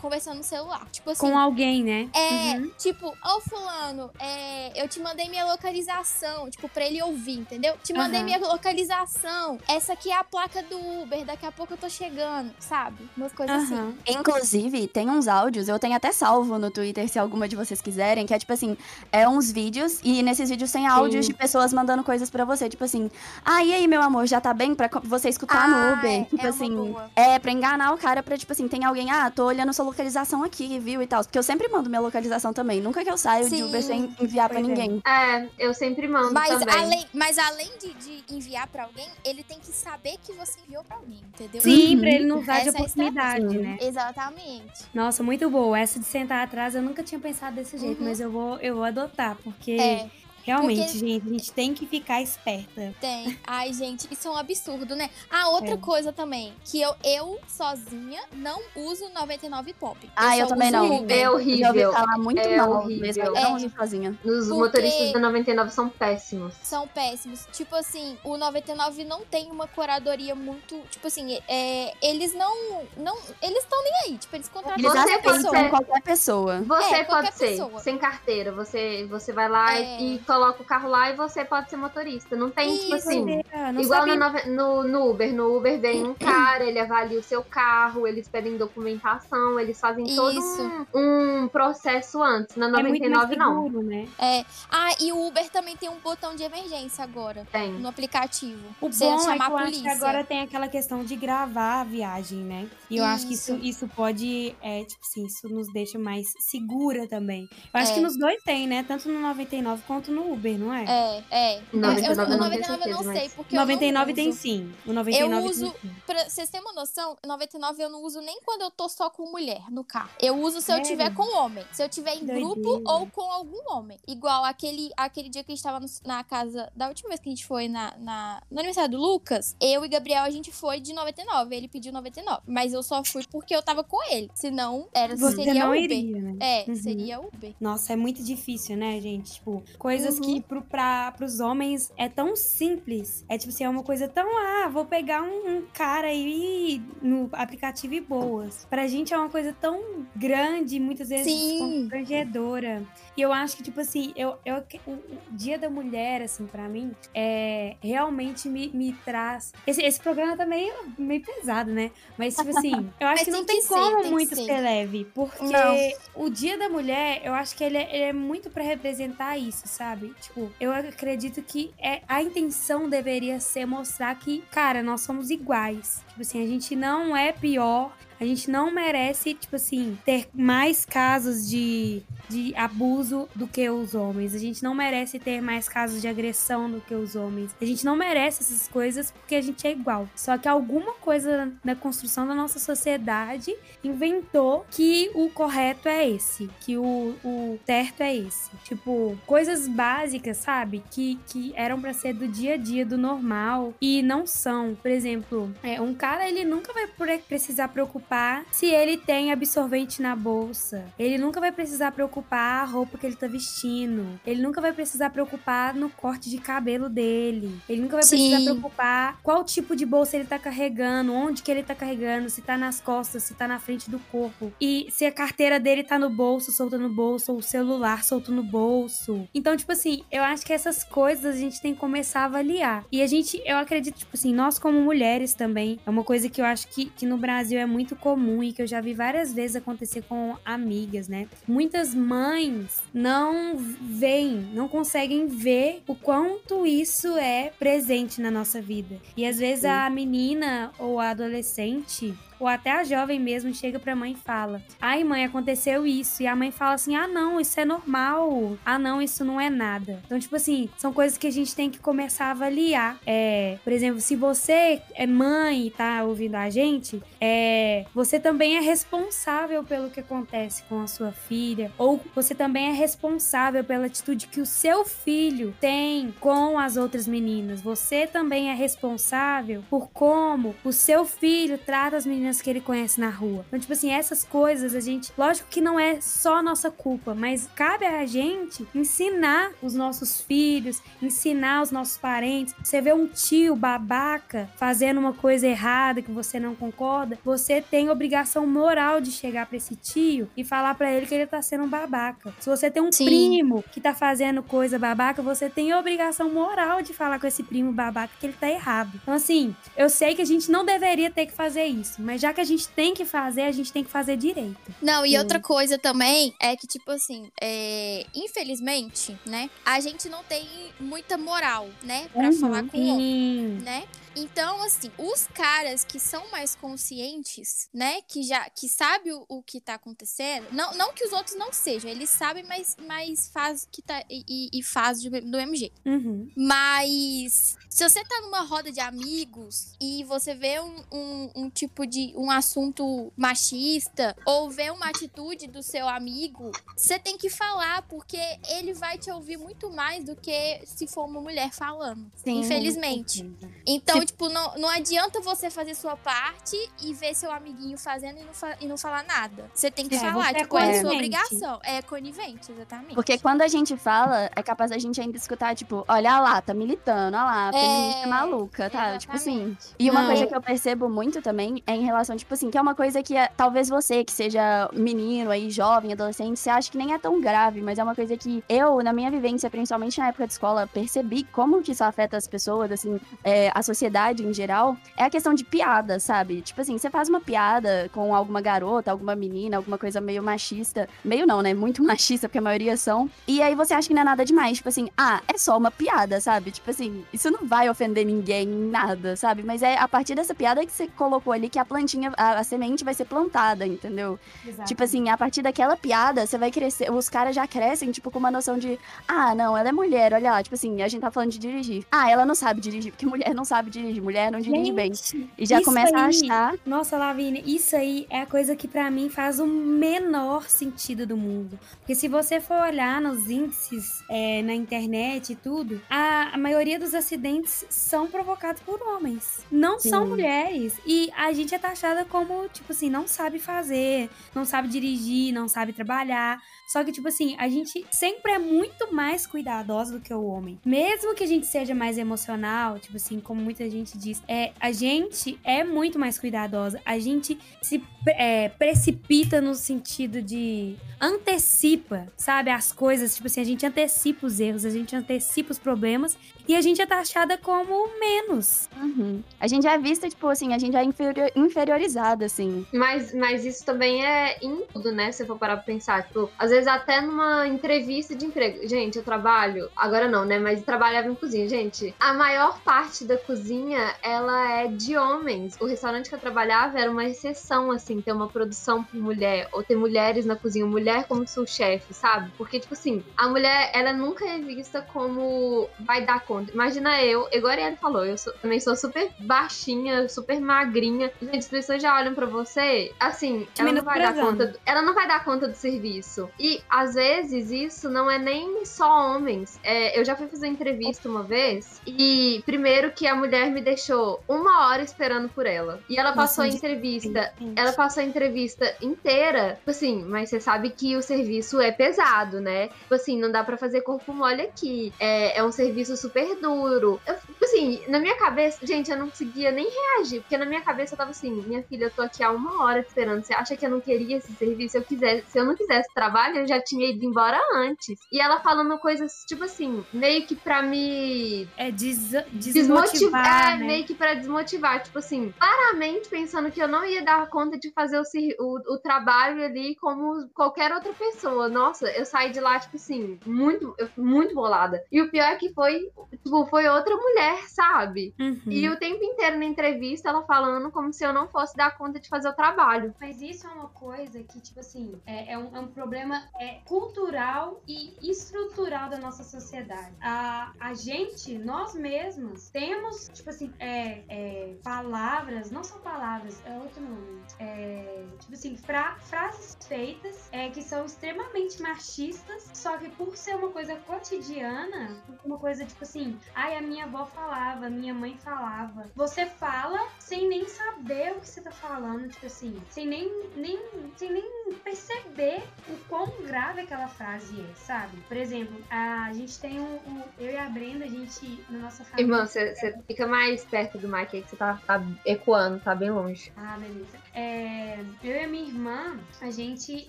[0.00, 0.86] conversando no celular.
[0.92, 1.20] Tipo assim.
[1.30, 2.08] Com alguém, né?
[2.14, 2.70] É, Uhum.
[2.78, 7.76] tipo, ô fulano, é, eu te mandei minha localização, tipo, pra ele ouvir, entendeu?
[7.82, 8.24] Te mandei Aham.
[8.24, 9.58] minha localização.
[9.68, 13.08] Essa aqui é a placa do Uber, daqui a pouco eu tô chegando, sabe?
[13.16, 13.74] Umas coisas assim.
[13.74, 13.94] Aham.
[14.08, 18.26] Inclusive, tem uns áudios, eu tenho até salvo no Twitter, se alguma de vocês quiserem,
[18.26, 18.76] que é tipo assim,
[19.12, 21.32] é uns vídeos, e nesses vídeos tem áudios Sim.
[21.32, 23.10] de pessoas mandando coisas pra você, tipo assim,
[23.44, 26.10] ah, e aí, meu amor, já tá bem pra você escutar Ah, no Uber?
[26.22, 27.10] é, tipo é uma assim, boa.
[27.16, 30.42] é pra enganar o cara, pra tipo assim, tem alguém, ah, tô olhando sua localização
[30.44, 31.24] aqui, viu, e tal.
[31.24, 33.62] Porque eu sempre mando minha localização também, nunca que eu saio de Sim.
[33.64, 34.74] Uber sem enviar pra Pois é.
[34.74, 35.02] ninguém.
[35.06, 36.74] É, eu sempre mando Mas também.
[36.74, 40.84] além, mas além de, de enviar pra alguém, ele tem que saber que você enviou
[40.84, 41.60] pra alguém, entendeu?
[41.62, 42.00] Sim, Uhum.
[42.00, 43.62] pra ele não usar de é a oportunidade, estratégia.
[43.62, 43.78] né?
[43.80, 44.84] Exatamente.
[44.94, 45.78] Nossa, muito boa.
[45.78, 48.08] Essa de sentar atrás eu nunca tinha pensado desse jeito, Uhum.
[48.08, 50.08] mas eu vou, eu vou adotar, porque É,
[50.46, 52.94] realmente, porque- gente, a gente tem que ficar esperta.
[53.00, 53.38] tem.
[53.46, 55.10] Ai, gente, isso é um absurdo, né?
[55.30, 55.76] Ah, outra É.
[55.76, 60.10] coisa também, que eu, eu sozinha não uso 99 pop.
[60.16, 60.96] Ah, eu também não.
[60.98, 61.16] Uber.
[61.16, 61.92] É Eu já ouvi horrível.
[61.92, 63.00] falar muito É mal horrível.
[63.02, 63.54] mesmo, eu não É.
[63.54, 64.10] uso sozinha.
[64.24, 66.54] Os Porque- motoristas da 99 são péssimos.
[66.62, 67.46] São péssimos.
[67.52, 70.80] Tipo assim, o 99 não tem uma curadoria muito.
[70.90, 72.54] Tipo assim, é, eles não.
[72.96, 74.18] não eles estão nem aí.
[74.18, 75.62] Tipo, eles contratam Eles qualquer Você pode aceitam pessoa.
[75.64, 76.58] ser- qualquer pessoa.
[76.60, 77.80] Você É, qualquer pode ser pessoa.
[77.80, 78.52] sem carteira.
[78.52, 80.00] Você, você vai lá É.
[80.00, 82.36] e coloca o carro lá e você pode ser motorista.
[82.36, 83.08] Não tem, tipo Isso.
[83.08, 83.42] assim.
[83.50, 84.16] É, não Igual no,
[84.54, 85.34] no, no Uber.
[85.34, 90.04] No Uber vem um cara, ele avalia o seu carro, eles pedem documentação, eles fazem
[90.14, 90.62] todo Isso.
[90.94, 92.54] um, um processo antes.
[92.56, 93.64] Na É muito mais 99, não.
[93.64, 94.08] seguro, né?
[94.18, 94.44] É.
[94.70, 97.46] Ah, e o Uber também tem um botão de emergência agora.
[97.50, 97.72] Tem.
[97.72, 98.60] No aplicativo.
[98.80, 99.92] O Você bom é que chamar eu a acho que polícia.
[99.92, 102.68] agora tem aquela questão de gravar a viagem, né?
[102.90, 103.64] E eu acho que isso, Isso.
[103.64, 107.48] isso pode, é, tipo assim, isso nos deixa mais segura também.
[107.72, 107.94] Eu acho É.
[107.94, 108.84] que nos dois tem, né?
[108.86, 110.84] Tanto no 99 quanto no Uber, não é?
[110.84, 111.62] É, é.
[111.72, 114.14] O Eu- 99 eu, eu o não 99 eu não sei, porque 99 eu não
[114.14, 114.38] tem uso.
[114.40, 114.72] sim.
[114.86, 115.90] O 99 tem uso- sim.
[116.06, 119.30] Pra vocês terem uma noção, 99 eu não uso nem quando eu tô só com
[119.30, 120.10] mulher no carro.
[120.20, 121.64] Eu uso se eu tiver com homem.
[121.72, 122.40] Se eu tiver em Doideira.
[122.40, 123.98] grupo ou com algum homem.
[124.06, 126.70] Igual aquele, aquele dia que a gente tava no- na casa.
[126.76, 129.88] Da última vez que a gente foi na, na, no aniversário do Lucas, eu e
[129.88, 131.54] Gabriel a gente foi de 99.
[131.56, 132.42] Ele pediu 99.
[132.46, 134.30] Mas eu só fui porque eu tava com ele.
[134.34, 135.82] Senão, era, Você seria não Uber.
[135.82, 136.36] iria, né?
[136.40, 136.76] É, Uhum.
[136.76, 137.54] seria Uber.
[137.60, 139.34] Nossa, é muito difícil, né, gente?
[139.34, 140.34] Tipo, coisas Uhum.
[140.34, 143.24] que pro, pra, pros homens é tão simples.
[143.28, 147.28] É tipo assim, é uma coisa tão, ah, vou pegar um, um cara aí no
[147.32, 148.66] aplicativo e boas.
[148.68, 152.82] Pra gente é uma coisa tão grande, muitas vezes constrangedora.
[153.16, 154.98] E eu acho que, tipo assim, eu, eu, o,
[155.30, 159.52] Dia da Mulher, assim, pra mim, é, realmente me, me traz.
[159.66, 161.90] Esse, esse programa tá meio, meio pesado, né?
[162.18, 164.44] Mas, tipo assim, eu acho que não tem ser, como tem muito ser.
[164.44, 165.04] ser leve.
[165.14, 165.76] Porque Não.
[166.14, 169.66] o Dia da Mulher, eu acho que ele é, ele é muito pra representar isso,
[169.66, 169.95] sabe?
[170.20, 176.02] Tipo, eu acredito que é, a intenção deveria ser mostrar que, cara, nós somos iguais.
[176.08, 177.96] Tipo assim, a gente não é pior.
[178.18, 183.94] A gente não merece, tipo assim, ter mais casos de, de abuso do que os
[183.94, 184.34] homens.
[184.34, 187.54] A gente não merece ter mais casos de agressão do que os homens.
[187.60, 190.08] A gente não merece essas coisas porque a gente é igual.
[190.14, 196.48] Só que alguma coisa na construção da nossa sociedade inventou que o correto é esse,
[196.60, 198.50] que o, o certo é esse.
[198.64, 200.82] Tipo, coisas básicas, sabe?
[200.90, 204.74] Que, que eram pra ser do dia a dia, do normal, e não são.
[204.74, 210.02] Por exemplo, é, um cara, ele nunca vai pre- precisar preocupar se ele tem absorvente
[210.02, 210.84] na bolsa.
[210.98, 214.20] Ele nunca vai precisar preocupar a roupa que ele tá vestindo.
[214.26, 217.60] Ele nunca vai precisar preocupar no corte de cabelo dele.
[217.68, 218.44] Ele nunca vai precisar Sim.
[218.44, 222.56] preocupar qual tipo de bolsa ele tá carregando, onde que ele tá carregando, se tá
[222.56, 224.52] nas costas, se tá na frente do corpo.
[224.60, 228.32] E se a carteira dele tá no bolso, solta no bolso, ou o celular solto
[228.32, 229.28] no bolso.
[229.34, 232.84] Então, tipo assim, eu acho que essas coisas a gente tem que começar a avaliar.
[232.90, 236.40] E a gente, eu acredito, tipo assim, nós como mulheres também, é uma coisa que
[236.40, 239.32] eu acho que, que no Brasil é muito comum e que eu já vi várias
[239.32, 241.26] vezes acontecer com amigas, né?
[241.46, 248.96] Muitas mães não veem, não conseguem ver o quanto isso é presente na nossa vida.
[249.16, 253.96] E às vezes a menina ou a adolescente ou até a jovem mesmo chega pra
[253.96, 256.22] mãe e fala: Ai, mãe, aconteceu isso.
[256.22, 258.56] E a mãe fala assim: Ah, não, isso é normal.
[258.64, 260.00] Ah, não, isso não é nada.
[260.04, 262.98] Então, tipo assim, são coisas que a gente tem que começar a avaliar.
[263.06, 268.56] É, por exemplo, se você é mãe e tá ouvindo a gente, é, você também
[268.56, 271.72] é responsável pelo que acontece com a sua filha.
[271.78, 277.06] Ou você também é responsável pela atitude que o seu filho tem com as outras
[277.06, 277.60] meninas.
[277.60, 283.00] Você também é responsável por como o seu filho trata as meninas que ele conhece
[283.00, 283.44] na rua.
[283.48, 285.12] Então, tipo assim, essas coisas a gente.
[285.16, 290.82] Lógico que não é só nossa culpa, mas cabe a gente ensinar os nossos filhos,
[291.02, 292.54] ensinar os nossos parentes.
[292.62, 297.88] Você vê um tio babaca fazendo uma coisa errada que você não concorda, você tem
[297.90, 301.64] obrigação moral de chegar pra esse tio e falar pra ele que ele tá sendo
[301.64, 302.34] um babaca.
[302.40, 303.04] Se você tem um Sim.
[303.04, 307.72] primo que tá fazendo coisa babaca, você tem obrigação moral de falar com esse primo
[307.72, 308.92] babaca que ele tá errado.
[309.02, 312.32] Então, assim, eu sei que a gente não deveria ter que fazer isso, mas já
[312.32, 314.56] que a gente tem que fazer, a gente tem que fazer direito.
[314.80, 315.18] Não, e Sim.
[315.18, 320.46] outra coisa também é que, tipo assim, é, infelizmente, né, a gente não tem
[320.78, 323.64] muita moral, né, pra falar com o homem, Sim.
[323.64, 323.84] né?
[324.16, 329.42] Então, assim, os caras que são mais conscientes, né, que já que sabe o, o
[329.42, 333.68] que tá acontecendo, não, não que os outros não sejam, eles sabem, mas, mas faz
[333.70, 335.80] que tá e, e- faz do, do mesmo jeito.
[335.84, 336.30] Uhum.
[336.36, 341.86] Mas se você tá numa roda de amigos e você vê um, um, um tipo
[341.86, 347.82] de um assunto machista ou vê uma atitude do seu amigo, você tem que falar,
[347.82, 352.10] porque ele vai te ouvir muito mais do que se for uma mulher falando.
[352.24, 353.30] Sim, infelizmente.
[353.66, 358.18] Então, Se tipo, não, não adianta você fazer sua parte e ver seu amiguinho fazendo
[358.20, 359.50] e não, fa e não falar nada.
[359.54, 360.94] Você tem que É, falar, é tipo, é, sua conivente.
[360.94, 361.60] obrigação.
[361.64, 362.94] É conivente, exatamente.
[362.94, 366.54] Porque quando a gente fala, é capaz da gente ainda escutar, tipo, olha lá, tá
[366.54, 368.98] militando, olha lá, É, feminista maluca, tá?
[368.98, 369.34] Tipo assim.
[369.36, 369.74] Exatamente.
[369.78, 370.06] E uma Não.
[370.08, 373.02] coisa que eu percebo muito também é em relação, tipo assim, que é uma coisa
[373.02, 376.98] que é, talvez você, que seja menino aí, jovem, adolescente, você acha que nem é
[376.98, 380.32] tão grave, mas é uma coisa que eu, na minha vivência, principalmente na época de
[380.32, 385.04] escola, percebi como que isso afeta as pessoas, assim, é, a sociedade em geral, é
[385.04, 386.42] a questão de piada, sabe?
[386.42, 390.88] Tipo assim, você faz uma piada com alguma garota, alguma menina, alguma coisa meio machista,
[391.04, 391.54] meio não, né?
[391.54, 394.58] Muito machista, porque a maioria são, e aí você acha que não é nada demais,
[394.58, 396.50] tipo assim, ah, é só uma piada, sabe?
[396.50, 399.42] Tipo assim, isso não vai ofender ninguém em nada, sabe?
[399.42, 402.44] Mas é a partir dessa piada que você colocou ali que a plantinha, a, a
[402.44, 404.18] semente vai ser plantada, entendeu?
[404.66, 408.18] Tipo assim, a partir daquela piada, você vai crescer, os caras já crescem, tipo, com
[408.18, 411.10] uma noção de, ah, não, ela é mulher, olha lá, tipo assim, a gente tá
[411.10, 411.84] falando de dirigir.
[411.90, 414.92] Ah, ela não sabe dirigir, porque mulher não sabe dirigir, mulher não dirige bem.
[415.38, 416.54] E já começa a aí- achar.
[416.64, 421.16] Nossa, Lavínia, isso aí é a coisa que pra mim faz o menor sentido do
[421.16, 421.58] mundo.
[421.78, 426.78] Porque se você for olhar nos índices é, na internet e tudo, a, a maioria
[426.78, 429.44] dos acidentes são provocados por homens.
[429.50, 430.10] Não são Sim.
[430.10, 430.74] mulheres.
[430.86, 435.48] E a gente é taxada como, tipo assim, não sabe fazer, não sabe dirigir, não
[435.48, 436.40] sabe trabalhar.
[436.76, 440.60] Só que, tipo assim, a gente sempre é muito mais cuidadosa do que o homem.
[440.62, 444.70] Mesmo que a gente seja mais emocional, tipo assim, como muita gente diz, é, a
[444.72, 446.78] gente é muito mais cuidadosa.
[446.84, 453.14] A gente se é, precipita no sentido de antecipa, sabe, as coisas.
[453.14, 456.14] Tipo assim, a gente antecipa os erros, a gente antecipa os problemas
[456.48, 458.68] e a gente é taxada como menos.
[458.76, 459.22] Uhum.
[459.40, 462.66] A gente é vista, tipo assim, a gente é inferior, inferiorizada, assim.
[462.72, 465.10] Mas, mas isso também é em tudo, né?
[465.10, 466.06] Se eu for parar pra pensar.
[466.06, 468.66] Tipo, às vezes até numa entrevista de emprego.
[468.68, 469.68] Gente, eu trabalho.
[469.76, 470.38] Agora não, né?
[470.38, 471.48] Mas trabalhava em cozinha.
[471.48, 475.56] Gente, a maior parte da cozinha, ela é de homens.
[475.60, 479.48] O restaurante que eu trabalhava era uma exceção, assim, ter uma produção por mulher.
[479.52, 480.66] Ou ter mulheres na cozinha.
[480.66, 482.30] Mulher como sous-chefe, sabe?
[482.36, 486.52] Porque, tipo assim, a mulher, ela nunca é vista como vai dar conta.
[486.52, 491.10] Imagina eu, igual a Ariane falou, eu sou- também sou super baixinha, super magrinha.
[491.20, 494.82] Gente, as pessoas já olham pra você, assim, ela não vai dar conta, do- ela
[494.82, 496.28] não vai dar conta do serviço.
[496.38, 499.58] E às vezes isso não é nem só homens.
[499.62, 504.20] É, eu já fui fazer entrevista uma vez e primeiro que a mulher me deixou
[504.28, 505.80] uma hora esperando por ela.
[505.88, 510.40] E ela passou a Nossa, entrevista ela passou a entrevista inteira, tipo assim, mas você
[510.40, 512.68] sabe que o serviço é pesado, né?
[512.68, 514.92] Tipo assim, não dá pra fazer corpo mole aqui.
[514.98, 517.00] É, é um serviço super duro.
[517.06, 520.60] Eu, tipo assim, na minha cabeça, gente, eu não conseguia nem reagir, porque na minha
[520.60, 523.22] cabeça eu tava assim, minha filha, eu tô aqui há uma hora esperando.
[523.22, 524.72] Você acha que eu não queria esse serviço?
[524.72, 525.92] Se eu quisesse, se eu não quisesse
[526.38, 527.98] eu já tinha ido embora antes.
[528.12, 533.58] E ela falando coisas, tipo assim, meio que pra me É des desmotivar, desmotivar, é,
[533.58, 533.66] né?
[533.66, 537.70] meio que pra desmotivar, tipo assim, claramente pensando que eu não ia dar conta de
[537.72, 538.02] fazer o,
[538.38, 541.48] o, o trabalho ali como qualquer outra pessoa.
[541.48, 544.82] Nossa, eu saí de lá, tipo assim, muito, eu fui muito bolada.
[544.90, 545.90] E o pior é que foi,
[546.22, 548.14] tipo, foi outra mulher, sabe?
[548.18, 548.40] Uhum.
[548.46, 551.98] E o tempo inteiro na entrevista ela falando como se eu não fosse dar conta
[551.98, 552.94] de fazer o trabalho.
[553.00, 556.60] Mas isso é uma coisa que, tipo assim, é, é um, é um problema é,
[556.64, 559.94] cultural e estrutural da nossa sociedade.
[560.00, 566.58] A, a gente, nós mesmos, temos, tipo assim, é, é, palavras, não são palavras, é
[566.58, 567.22] outro nome.
[567.38, 573.36] É, tipo assim, fra- frases feitas é, que são extremamente machistas, só que por ser
[573.36, 578.90] uma coisa cotidiana, uma coisa tipo assim, ai, a minha avó falava, minha mãe falava.
[578.94, 583.58] Você fala sem nem saber o que você tá falando, tipo assim, sem nem, nem,
[583.96, 587.96] sem nem perceber o quão grave aquela frase é, sabe?
[588.08, 591.84] Por exemplo, a gente tem um, um- eu e a Brenda, a gente, na nossa
[591.84, 592.04] família.
[592.14, 595.90] Irmã, você fica mais perto do mic aí que você tá, tá ecoando, tá bem
[595.90, 596.32] longe.
[596.36, 596.98] Ah, beleza.
[597.16, 599.88] É, eu e a minha irmã, a gente,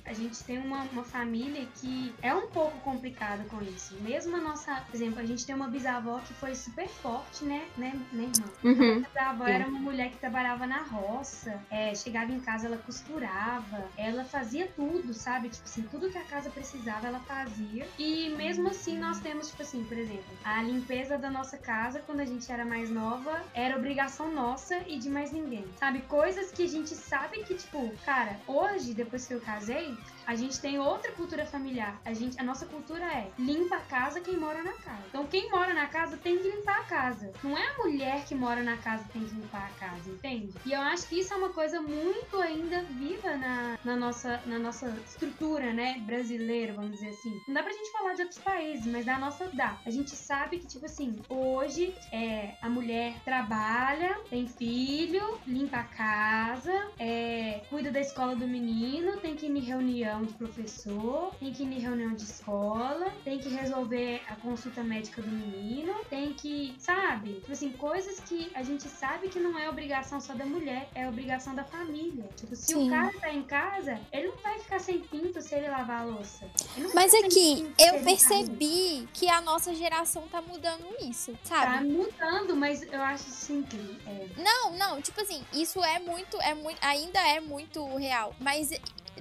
[0.05, 3.95] a gente tem uma, uma família que é um pouco complicada com isso.
[4.01, 7.65] Mesmo a nossa, por exemplo, a gente tem uma bisavó que foi super forte, né,
[7.77, 8.47] né, né irmã?
[8.63, 9.05] Uhum.
[9.17, 9.51] A avó Sim.
[9.51, 14.71] era uma mulher que trabalhava na roça, é, chegava em casa, ela costurava, ela fazia
[14.73, 15.49] tudo, sabe?
[15.49, 17.85] Tipo assim, tudo que a casa precisava, ela fazia.
[17.99, 22.21] E mesmo assim, nós temos, tipo assim, por exemplo, a limpeza da nossa casa, quando
[22.21, 25.99] a gente era mais nova, era obrigação nossa e de mais ninguém, sabe?
[26.03, 30.59] Coisas que a gente sabe que, tipo, cara, hoje, depois que eu casei, a gente
[30.59, 32.01] tem outra cultura familiar.
[32.03, 35.03] A, gente, a nossa cultura é limpa a casa quem mora na casa.
[35.07, 37.31] Então, quem mora na casa tem que limpar a casa.
[37.41, 40.53] Não é a mulher que mora na casa que tem que limpar a casa, entende?
[40.65, 44.59] E eu acho que isso é uma coisa muito ainda viva na, na, nossa, na
[44.59, 47.41] nossa estrutura, né, brasileira, vamos dizer assim.
[47.47, 49.79] Não dá pra gente falar de outros países, mas da nossa dá.
[49.85, 55.83] A gente sabe que, tipo assim, hoje é, a mulher trabalha, tem filho, limpa a
[55.83, 61.51] casa, é, cuida da escola do menino, tem que ir em reunião de professor, tem
[61.53, 66.34] que ir em reunião de escola, tem que resolver a consulta médica do menino, tem
[66.34, 67.36] que, sabe?
[67.36, 71.08] Tipo assim, coisas que a gente sabe que não é obrigação só da mulher, é
[71.08, 72.27] obrigação da família.
[72.36, 72.88] Tipo, se Sim.
[72.88, 76.06] o cara tá em casa, ele não vai ficar sem pinto se ele lavar a
[76.06, 76.49] louça.
[76.93, 81.88] Mas aqui, eu percebi que a nossa geração tá mudando isso, Tá sabe?
[81.89, 83.82] mudando, mas eu acho simples.
[84.06, 88.36] É, Não, não, tipo assim, isso é muito, é muito, ainda é muito real.
[88.39, 88.71] Mas,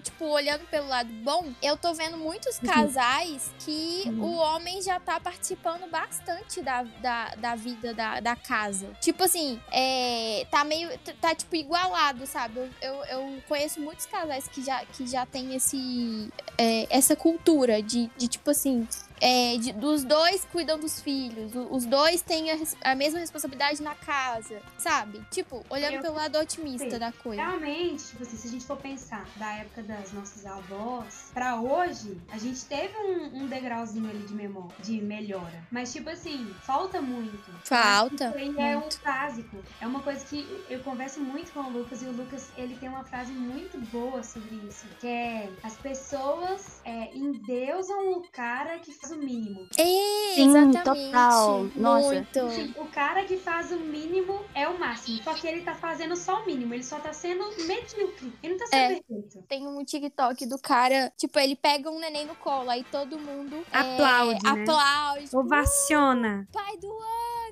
[0.03, 5.19] tipo, olhando pelo lado bom, eu tô vendo muitos casais que o homem já tá
[5.21, 8.91] participando bastante da, da, da vida da, da casa.
[9.01, 12.59] Tipo assim, é, tá meio, tá, tá, tipo igualado, sabe?
[12.59, 17.83] Eu, eu, eu conheço muitos casais que já, que já tem esse, é, essa cultura
[17.83, 18.87] de, de tipo assim,
[19.21, 23.95] é, de- dos dois cuidam dos filhos, os dois têm a, a mesma responsabilidade na
[23.95, 25.23] casa, sabe?
[25.31, 26.99] Tipo, olhando Eu- pelo lado otimista Sim.
[26.99, 27.43] da coisa.
[27.43, 32.21] Realmente, tipo assim, se a gente for pensar da época das nossas avós pra hoje,
[32.31, 35.65] a gente teve um, um degrauzinho ali de memória, de melhora.
[35.71, 37.51] Mas, tipo assim, falta muito.
[37.65, 38.29] Falta.
[38.29, 39.01] Isso aí é um muito.
[39.03, 39.57] básico.
[39.81, 42.89] É uma coisa que eu converso muito com o Lucas e o Lucas, ele tem
[42.89, 48.93] uma frase muito boa sobre isso, que é as pessoas é, endeusam o cara que
[49.07, 49.69] faz o mínimo.
[49.79, 50.83] É, Sim, exatamente.
[50.85, 51.65] total.
[51.77, 52.15] Nossa.
[52.15, 52.81] Muito.
[52.81, 55.23] O cara que faz o mínimo é o máximo.
[55.23, 56.75] Só que ele tá fazendo só o mínimo.
[56.75, 58.33] Ele só tá sendo medíocre.
[58.43, 59.01] Ele não tá sendo É.
[59.01, 59.45] perfeito.
[59.49, 63.57] Tem um TikTok do cara, tipo, ele pega um neném no colo, aí todo mundo
[63.73, 64.63] é, Aplaude, né?
[64.63, 65.37] aplaude.
[65.37, 66.49] Ovaciona.
[66.53, 67.46] pai do ano!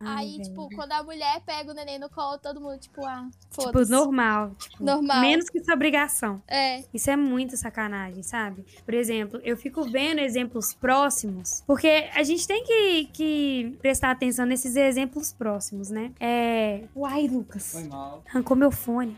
[0.00, 0.42] Ai, aí, velho.
[0.44, 3.90] tipo, quando a mulher pega o neném no colo, todo mundo, tipo, ah, Tipo, foda-se.
[3.90, 4.52] normal.
[4.58, 5.20] Tipo, Normal.
[5.20, 6.42] Menos que sua obrigação.
[6.48, 8.64] É, Isso é muito sacanagem, sabe?
[8.84, 14.46] Por exemplo, eu fico vendo exemplos próximos, porque a gente tem que, que prestar atenção
[14.46, 16.12] nesses exemplos próximos, né?
[16.20, 16.82] É.
[16.96, 17.72] Uai, Lucas.
[17.72, 18.22] Foi mal.
[18.28, 19.16] Arrancou meu fone.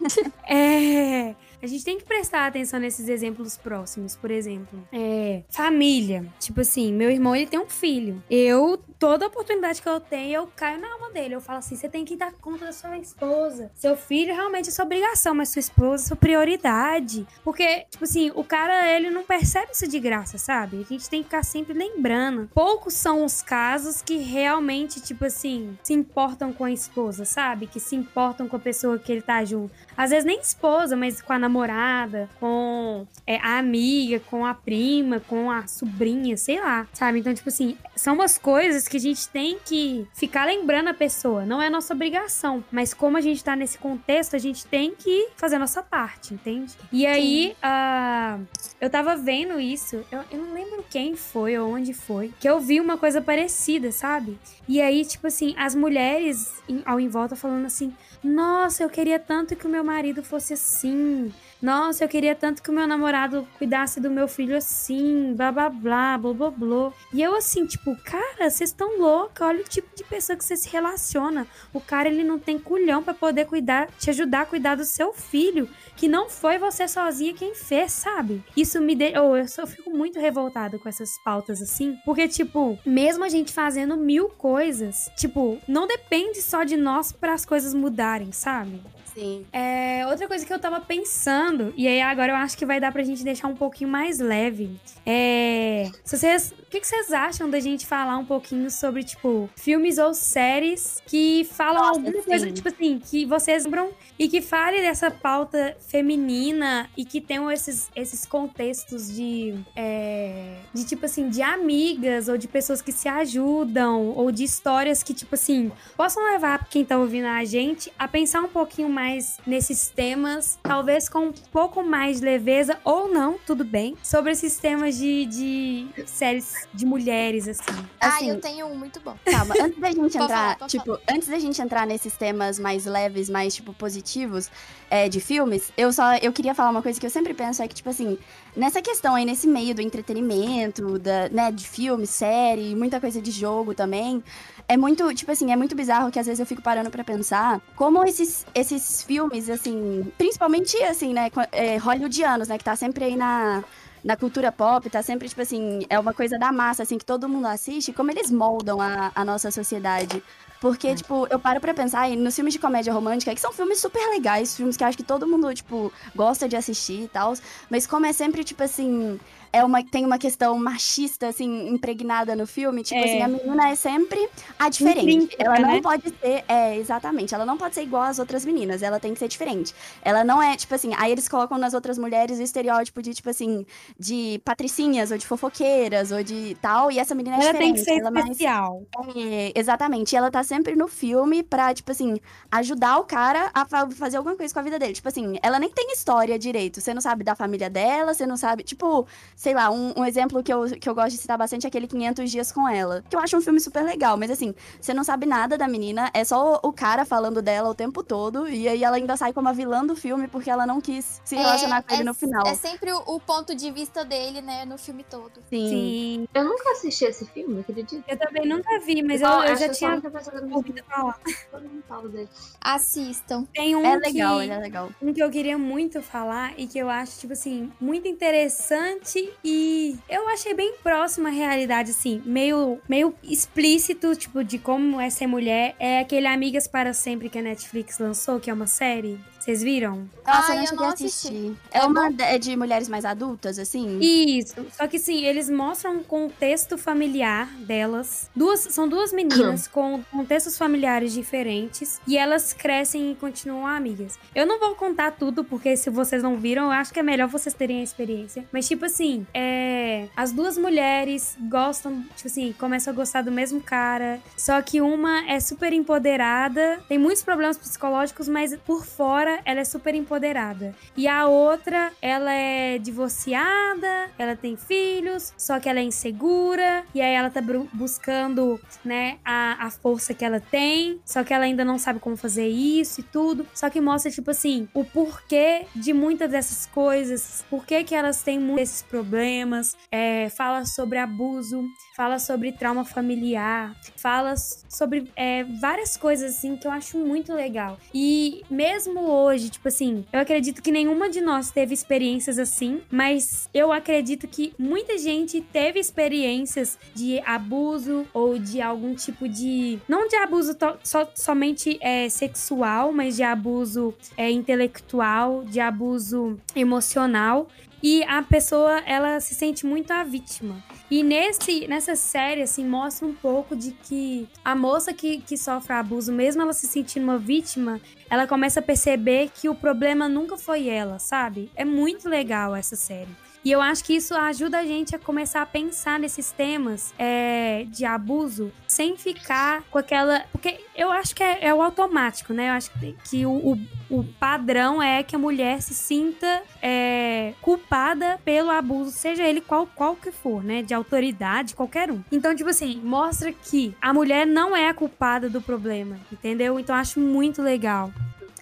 [0.48, 1.34] é.
[1.62, 4.86] A gente tem que prestar atenção nesses exemplos próximos, por exemplo.
[4.92, 6.26] É, família.
[6.38, 8.22] Tipo assim, meu irmão, ele tem um filho.
[8.30, 11.34] Eu, toda oportunidade que eu tenho, eu caio na alma dele.
[11.34, 13.70] Eu falo assim, você tem que dar conta da sua esposa.
[13.74, 17.26] Seu filho realmente é sua obrigação, mas sua esposa é sua prioridade.
[17.42, 20.80] Porque, tipo assim, o cara, ele não percebe isso de graça, sabe?
[20.80, 22.50] A gente tem que ficar sempre lembrando.
[22.54, 27.66] Poucos são os casos que realmente, tipo assim, se importam com a esposa, sabe?
[27.66, 29.72] Que se importam com a pessoa que ele tá junto.
[29.96, 35.20] Às vezes nem esposa, mas com a namorada, com é, a amiga, com a prima,
[35.20, 37.20] com a sobrinha, sei lá, sabe?
[37.20, 41.44] Então, tipo assim, são umas coisas que a gente tem que ficar lembrando a pessoa.
[41.46, 45.28] Não é nossa obrigação, mas como a gente tá nesse contexto, a gente tem que
[45.36, 46.74] fazer a nossa parte, entende?
[46.92, 48.38] E aí, ah,
[48.80, 52.60] eu tava vendo isso, eu, eu não lembro quem foi ou onde foi, que eu
[52.60, 54.38] vi uma coisa parecida, sabe?
[54.68, 59.18] E aí, tipo assim, as mulheres em- ao em volta falando assim: Nossa, eu queria
[59.18, 61.32] tanto que o meu marido fosse assim.
[61.60, 65.70] Nossa, eu queria tanto que o meu namorado cuidasse do meu filho assim, blá blá
[65.70, 66.92] blá, blá blá.
[67.12, 70.56] E eu assim, tipo, cara, vocês estão louca, olha o tipo de pessoa que você
[70.56, 71.46] se relaciona.
[71.72, 75.12] O cara, ele não tem culhão pra poder cuidar, te ajudar a cuidar do seu
[75.12, 78.44] filho, que não foi você sozinha quem fez, sabe?
[78.56, 79.18] Isso me de...
[79.18, 83.52] oh, eu só fico muito revoltada com essas pautas assim, porque tipo, mesmo a gente
[83.52, 88.80] fazendo mil coisas, tipo, não depende só de nós para as coisas mudarem, sabe?
[89.16, 89.46] Sim.
[89.50, 92.92] É, outra coisa que eu tava pensando, e aí agora eu acho que vai dar
[92.92, 94.78] pra gente deixar um pouquinho mais leve.
[95.06, 95.90] É.
[96.04, 96.52] Se vocês.
[96.52, 101.00] O que, que vocês acham da gente falar um pouquinho sobre, tipo, filmes ou séries
[101.06, 102.52] que falam Nossa, alguma coisa, sim.
[102.52, 107.88] tipo assim, que vocês lembram e que fale dessa pauta feminina e que tenham esses,
[107.96, 109.54] esses contextos de.
[109.74, 115.02] é, de, tipo assim, de amigas ou de pessoas que se ajudam ou de histórias
[115.02, 119.05] que, tipo assim, possam levar quem tá ouvindo a gente a pensar um pouquinho mais
[119.46, 124.56] nesses temas, talvez com um pouco mais de leveza ou não, tudo bem, sobre esses
[124.58, 127.86] temas de, de séries de mulheres, assim.
[128.00, 129.16] ah, Assim, eu tenho um muito bom.
[129.24, 133.28] Calma, antes da gente entrar, falar, tipo, antes da gente entrar nesses temas mais leves,
[133.28, 134.50] mais, tipo, positivos
[134.90, 137.68] é, de filmes, eu só, eu queria falar uma coisa que eu sempre penso, é
[137.68, 138.18] que, tipo assim,
[138.56, 143.30] nessa questão aí, nesse meio do entretenimento, da, né, de filme, série, muita coisa de
[143.30, 144.22] jogo também,
[144.68, 147.60] é muito, tipo assim, é muito bizarro que às vezes eu fico parando pra pensar
[147.76, 153.16] como esses, esses filmes, assim, principalmente, assim, né, é, hollywoodianos, né, que tá sempre aí
[153.16, 153.62] na
[154.04, 157.28] na cultura pop, tá sempre, tipo assim, é uma coisa da massa, assim, que todo
[157.28, 160.22] mundo assiste, como eles moldam a, a nossa sociedade.
[160.60, 164.08] Porque, tipo, eu paro pra pensar nos filmes de comédia romântica, que são filmes super
[164.10, 167.34] legais, filmes que acho que todo mundo, tipo, gosta de assistir e tal.
[167.68, 169.18] Mas como é sempre, tipo assim,
[169.52, 172.82] é uma, tem uma questão machista, assim, impregnada no filme.
[172.82, 173.04] Tipo É.
[173.04, 174.28] assim, a menina é sempre
[174.58, 175.00] a diferente.
[175.12, 175.80] Intrínseca, ela não né?
[175.82, 179.18] pode ser, é, exatamente, ela não pode ser igual às outras meninas, ela tem que
[179.18, 179.74] ser diferente.
[180.02, 183.30] Ela não é, tipo assim, aí eles colocam nas outras mulheres o estereótipo de, tipo
[183.30, 183.64] assim,
[183.98, 187.74] de patricinhas, ou de fofoqueiras, ou de tal, e essa menina é Ela diferente.
[187.74, 188.82] tem que ser ela é mais especial.
[189.16, 190.12] é, exatamente.
[190.12, 192.18] E ela tá sempre no filme pra, tipo assim,
[192.50, 194.92] ajudar o cara a fa- fazer alguma coisa com a vida dele.
[194.92, 196.80] Tipo assim, ela nem tem história direito.
[196.80, 198.62] Você não sabe da família dela, você não sabe.
[198.62, 199.06] Tipo,
[199.36, 201.86] sei lá, um, um exemplo que eu, que eu gosto de citar bastante é aquele
[201.86, 203.04] 500 Dias com Ela.
[203.08, 204.16] Que eu acho um filme super legal.
[204.16, 207.68] Mas assim, você não sabe nada da menina, é só o, o cara falando dela
[207.68, 208.48] o tempo todo.
[208.48, 211.36] E aí ela ainda sai como a vilã do filme porque ela não quis se
[211.36, 212.46] relacionar com ele no final.
[212.46, 215.42] É sempre o, o ponto de vista dele, né, no filme todo.
[215.50, 215.68] Sim.
[215.68, 216.28] Sim.
[216.32, 218.02] Eu nunca assisti esse filme, acredito.
[218.08, 221.20] Eu também nunca vi, mas eu, eu acho já tinha eu ouvido falar.
[221.50, 222.28] todo mundo fala dele.
[222.60, 223.44] Assistam.
[223.52, 224.44] Tem um É legal, que...
[224.44, 224.90] ele é legal.
[225.02, 229.96] Um que eu queria muito falar e que eu acho, tipo assim, muito interessante e
[230.08, 235.26] eu achei bem próximo à realidade, assim, meio, meio explícito, tipo, de como é ser
[235.26, 235.74] mulher.
[235.78, 239.18] É aquele Amigas para Sempre que a Netflix lançou, que é uma série.
[239.46, 240.10] Vocês viram?
[240.26, 241.28] Nossa, Ai, eu não cheguei não a assisti.
[241.28, 241.56] assistir.
[241.70, 244.00] É, uma de, é de mulheres mais adultas, assim?
[244.00, 244.56] Isso.
[244.76, 248.28] Só que sim, eles mostram um contexto familiar delas.
[248.34, 254.18] Duas, são duas meninas com contextos familiares diferentes e elas crescem e continuam amigas.
[254.34, 257.28] Eu não vou contar tudo porque se vocês não viram, eu acho que é melhor
[257.28, 258.44] vocês terem a experiência.
[258.50, 263.60] Mas tipo assim, é, as duas mulheres gostam, tipo assim, começam a gostar do mesmo
[263.60, 269.60] cara, só que uma é super empoderada, tem muitos problemas psicológicos, mas por fora ela
[269.60, 270.74] é super empoderada.
[270.96, 277.00] E a outra, ela é divorciada, ela tem filhos, só que ela é insegura, e
[277.00, 277.40] aí ela tá
[277.72, 282.16] buscando, né, a, a força que ela tem, só que ela ainda não sabe como
[282.16, 283.46] fazer isso e tudo.
[283.54, 288.22] Só que mostra, tipo assim, o porquê de muitas dessas coisas, por que que elas
[288.22, 291.64] têm muitos desses problemas, é, fala sobre abuso,
[291.96, 297.78] fala sobre trauma familiar, fala sobre é, várias coisas assim que eu acho muito legal.
[297.94, 303.48] E mesmo hoje, tipo assim, eu acredito que nenhuma de nós teve experiências assim, mas
[303.52, 309.78] eu acredito que muita gente teve experiências de abuso ou de algum tipo de.
[309.88, 317.48] Não de abuso só, somente é, sexual, mas de abuso é, intelectual, de abuso emocional.
[317.82, 320.62] E a pessoa, ela se sente muito a vítima.
[320.90, 325.72] E nesse, nessa série, assim, mostra um pouco de que a moça que, que sofre
[325.74, 330.36] abuso, mesmo ela se sentindo uma vítima, ela começa a perceber que o problema nunca
[330.36, 331.50] foi ela, sabe?
[331.54, 333.25] É muito legal essa série.
[333.46, 337.64] E eu acho que isso ajuda a gente a começar a pensar nesses temas é,
[337.68, 340.24] de abuso sem ficar com aquela.
[340.32, 342.48] Porque eu acho que é, é o automático, né?
[342.48, 347.34] Eu acho que, que o, o, o padrão é que a mulher se sinta é,
[347.40, 350.60] culpada pelo abuso, seja ele qual, qual que for, né?
[350.62, 352.02] De autoridade, qualquer um.
[352.10, 356.58] Então, tipo assim, mostra que a mulher não é a culpada do problema, entendeu?
[356.58, 357.92] Então, acho muito legal.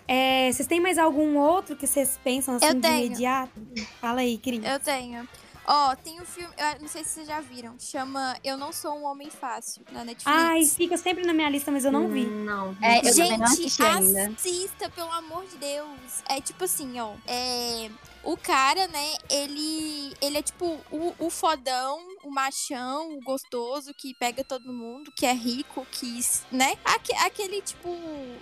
[0.07, 3.07] É, vocês têm mais algum outro que vocês pensam assim Eu de tenho.
[3.07, 3.53] imediato?
[4.01, 4.63] Fala aí, Cris.
[4.65, 5.27] Eu tenho.
[5.67, 8.99] Ó, tem um filme, eu não sei se vocês já viram, chama Eu Não Sou
[8.99, 10.27] um Homem Fácil, na Netflix.
[10.27, 12.27] Ai, fica sempre na minha lista, mas eu não vi.
[12.27, 12.77] Não.
[12.83, 14.27] É, eu Gente, não assisti ainda.
[14.29, 15.89] assista, pelo amor de Deus.
[16.29, 17.15] É tipo assim, ó.
[17.27, 17.89] É.
[18.25, 20.14] O cara, né, ele.
[20.20, 25.27] Ele é tipo o, o fodão, o machão, o gostoso que pega todo mundo, que
[25.27, 26.20] é rico, que.
[26.51, 26.79] né?
[26.85, 27.89] Aque- aquele, tipo,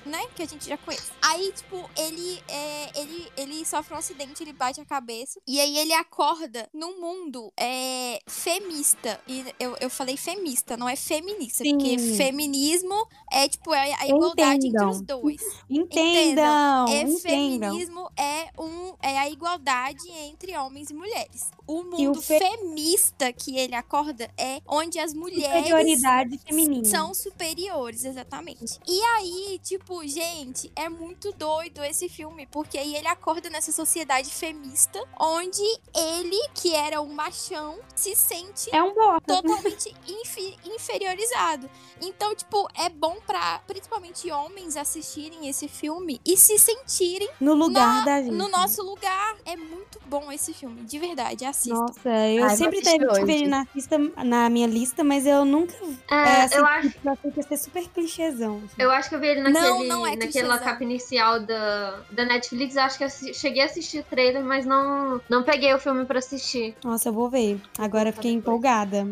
[0.07, 0.25] né?
[0.37, 1.11] Que a gente já conhece.
[1.21, 2.91] Aí, tipo, ele é.
[2.95, 5.41] Ele, ele sofre um acidente, ele bate a cabeça.
[5.47, 9.21] E aí ele acorda num mundo é, femista.
[9.27, 11.65] E eu, eu falei femista, não é feminista.
[11.65, 11.77] Sim.
[11.77, 12.95] Porque feminismo
[13.33, 14.89] é, tipo, é a igualdade Entendam.
[14.91, 15.43] entre os dois.
[15.69, 17.19] Entendam, É entendam.
[17.21, 21.51] feminismo é um é a igualdade entre homens e mulheres.
[21.67, 26.85] O mundo fe- femista que ele acorda é onde as mulheres Superioridade feminina.
[26.85, 28.79] são superiores, exatamente.
[28.87, 34.29] E aí, tipo, gente, é muito doido esse filme, porque aí ele acorda nessa sociedade
[34.31, 35.63] femista, onde
[35.97, 38.93] ele, que era um machão, se sente É um
[39.27, 41.71] totalmente infi- inferiorizado.
[42.01, 48.01] Então, tipo, é bom pra principalmente homens assistirem esse filme e se sentirem No lugar
[48.01, 48.33] no- da gente.
[48.35, 49.37] no nosso lugar.
[49.45, 51.75] É muito bom esse filme, de verdade, assista.
[51.75, 55.75] Nossa, eu Ai, sempre teve ele na minha lista, na minha lista, mas eu nunca.
[56.11, 56.89] É, É, assim, eu acho.
[57.07, 58.57] achei que ia ser super clichêzão.
[58.65, 58.75] assim.
[58.79, 62.25] Eu acho que eu vi ele Não, naquele, não é naquela capa inicial da, da
[62.25, 62.77] Netflix.
[62.77, 66.05] Eu acho que eu cheguei a assistir o trailer, mas não, não peguei o filme
[66.05, 66.75] pra assistir.
[66.85, 67.61] Nossa, eu vou ver.
[67.79, 69.09] Agora eu fiquei empolgada.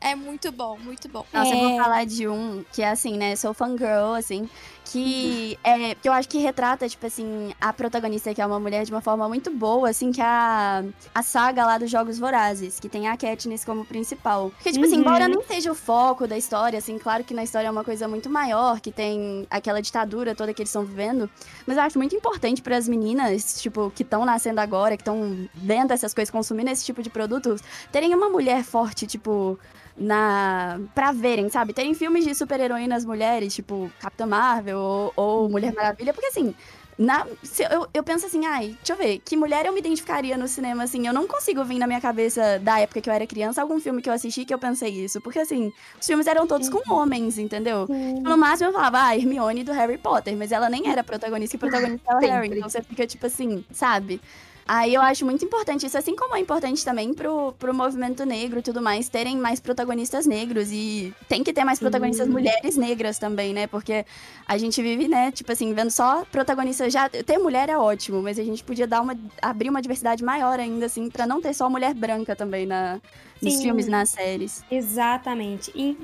[0.00, 1.24] É muito bom, muito bom.
[1.32, 1.76] Nossa, eu vou É.
[1.76, 3.34] falar de um que é assim, né?
[3.36, 4.48] Sou fangirl, assim.
[4.92, 5.94] Que é.
[5.94, 9.00] Que eu acho que retrata, tipo assim, a protagonista, que é uma mulher, de uma
[9.00, 10.84] forma muito boa, assim, que é a,
[11.14, 14.50] a saga lá dos Jogos Vorazes, que tem a Katniss como principal.
[14.50, 15.00] Porque, tipo assim, Uhum.
[15.00, 18.06] embora nem seja o foco da história, assim, claro que na história é uma coisa
[18.08, 21.28] muito maior, que tem aquela ditadura toda que eles estão vivendo.
[21.66, 25.48] Mas eu acho muito importante para as meninas, tipo, que estão nascendo agora, que estão
[25.54, 27.60] vendo essas coisas, consumindo esse tipo de produtos,
[27.90, 29.58] terem uma mulher forte, tipo,
[29.96, 31.72] na pra verem, sabe?
[31.72, 36.54] Terem filmes de super-heroínas mulheres, tipo Capitã Marvel ou, ou Mulher Maravilha, porque assim.
[36.98, 37.26] Na,
[37.70, 40.84] eu, eu penso assim, ai, deixa eu ver, que mulher eu me identificaria no cinema,
[40.84, 43.78] assim, eu não consigo vir na minha cabeça da época que eu era criança algum
[43.78, 45.70] filme que eu assisti que eu pensei isso, porque assim,
[46.00, 47.86] os filmes eram todos com homens, entendeu?
[48.22, 51.58] No máximo eu falava, ah, Hermione do Harry Potter, mas ela nem era protagonista, e
[51.58, 54.18] protagonista era o Harry, então você fica tipo assim, sabe?
[54.68, 58.58] Aí eu acho muito importante isso, assim como é importante também pro, pro movimento negro
[58.58, 63.18] e tudo mais, terem mais protagonistas negros e tem que ter mais protagonistas mulheres negras
[63.18, 63.66] também, né?
[63.66, 64.04] Porque
[64.46, 67.08] a gente vive, né, tipo assim, vendo só protagonistas já.
[67.08, 69.16] Ter mulher é ótimo, mas a gente podia dar uma.
[69.40, 73.00] abrir uma diversidade maior ainda, assim, pra não ter só mulher branca também na,
[73.40, 73.62] nos Sim.
[73.62, 74.64] filmes nas séries.
[74.70, 75.70] Exatamente.
[75.74, 75.96] E